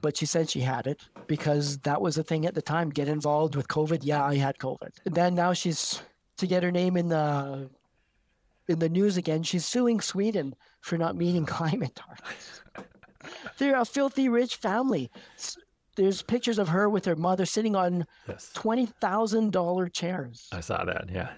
[0.02, 2.90] but she said she had it because that was the thing at the time.
[2.90, 4.00] Get involved with COVID.
[4.04, 4.90] Yeah, I had COVID.
[5.06, 6.02] And then now she's
[6.38, 7.70] to get her name in the
[8.68, 9.44] in the news again.
[9.44, 12.62] She's suing Sweden for not meeting climate targets.
[13.58, 15.10] They're a filthy rich family.
[15.96, 18.52] There's pictures of her with her mother sitting on Yes.
[18.54, 20.48] twenty thousand dollar chairs.
[20.52, 21.10] I saw that.
[21.12, 21.30] Yeah.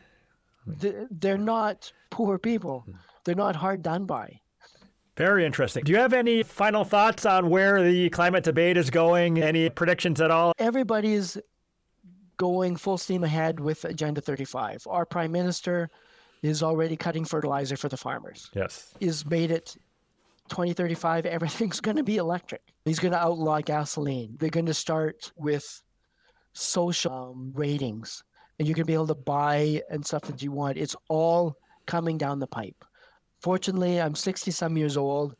[0.66, 2.82] They're not poor people.
[2.86, 2.92] Hmm.
[3.24, 4.40] They're not hard done by.
[5.16, 5.84] Very interesting.
[5.84, 9.42] Do you have any final thoughts on where the climate debate is going?
[9.42, 10.54] Any predictions at all?
[10.60, 11.38] everybody's
[12.38, 14.84] going full steam ahead with Agenda 35.
[14.88, 15.90] Our prime minister
[16.42, 18.50] is already cutting fertilizer for the farmers.
[18.56, 18.94] Yes.
[19.00, 19.76] Is made it
[20.50, 22.62] 2035 everything's going to be electric.
[22.86, 24.36] He's going to outlaw gasoline.
[24.40, 25.82] They're going to start with
[26.54, 28.24] social um, ratings
[28.60, 30.78] and you can be able to buy and stuff that you want.
[30.78, 32.84] It's all coming down the pipe.
[33.40, 35.36] Fortunately, I'm 60 some years old.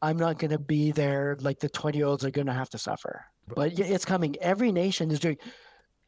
[0.00, 2.70] I'm not going to be there like the 20 year olds are going to have
[2.70, 3.24] to suffer.
[3.54, 4.36] But it's coming.
[4.40, 5.38] Every nation is doing.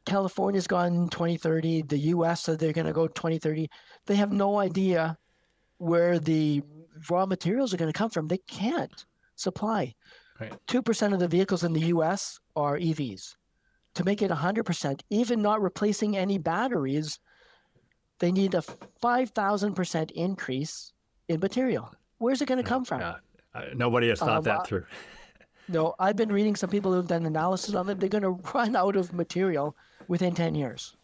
[0.09, 1.83] California's gone 2030.
[1.83, 2.43] The U.S.
[2.43, 3.69] said they're going to go 2030.
[4.07, 5.19] They have no idea
[5.77, 6.63] where the
[7.11, 8.27] raw materials are going to come from.
[8.27, 9.05] They can't
[9.37, 9.95] supply.
[10.41, 10.53] Right.
[10.67, 12.41] Two percent of the vehicles in the U.S.
[12.57, 13.35] are EVs.
[13.97, 17.19] To make it 100%, even not replacing any batteries,
[18.19, 18.63] they need a
[19.03, 20.93] 5,000% increase
[21.29, 21.93] in material.
[22.19, 23.03] Where's it going to come from?
[23.03, 23.15] Uh,
[23.75, 24.87] nobody has thought Um, that through.
[25.69, 28.01] No, I've been reading some people who've done analysis on it.
[28.01, 29.77] They're going to run out of material
[30.09, 30.97] within 10 years.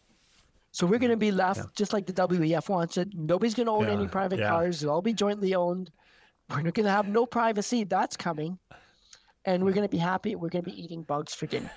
[0.71, 3.07] So we're going to be left just like the WEF wants it.
[3.13, 4.49] Nobody's going to own any private yeah.
[4.49, 4.81] cars.
[4.81, 5.89] They'll all be jointly owned.
[6.49, 7.85] We're not going to have no privacy.
[7.85, 8.59] That's coming.
[9.45, 10.35] And we're going to be happy.
[10.35, 11.71] We're going to be eating bugs for dinner.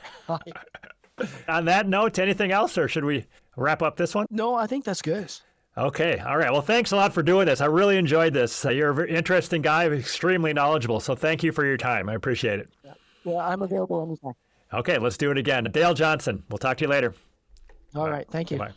[1.48, 3.26] On that note, anything else, or should we
[3.56, 4.26] wrap up this one?
[4.30, 5.32] no, I think that's good.
[5.76, 6.18] Okay.
[6.18, 6.50] All right.
[6.50, 7.60] Well, thanks a lot for doing this.
[7.60, 8.64] I really enjoyed this.
[8.64, 10.98] Uh, you're an interesting guy, extremely knowledgeable.
[10.98, 12.08] So thank you for your time.
[12.08, 12.68] I appreciate it.
[13.22, 14.34] Well, I'm available anytime.
[14.72, 14.98] Okay.
[14.98, 15.64] Let's do it again.
[15.72, 16.42] Dale Johnson.
[16.48, 17.14] We'll talk to you later.
[17.94, 18.26] All right.
[18.30, 18.58] Thank you.
[18.58, 18.72] Bye.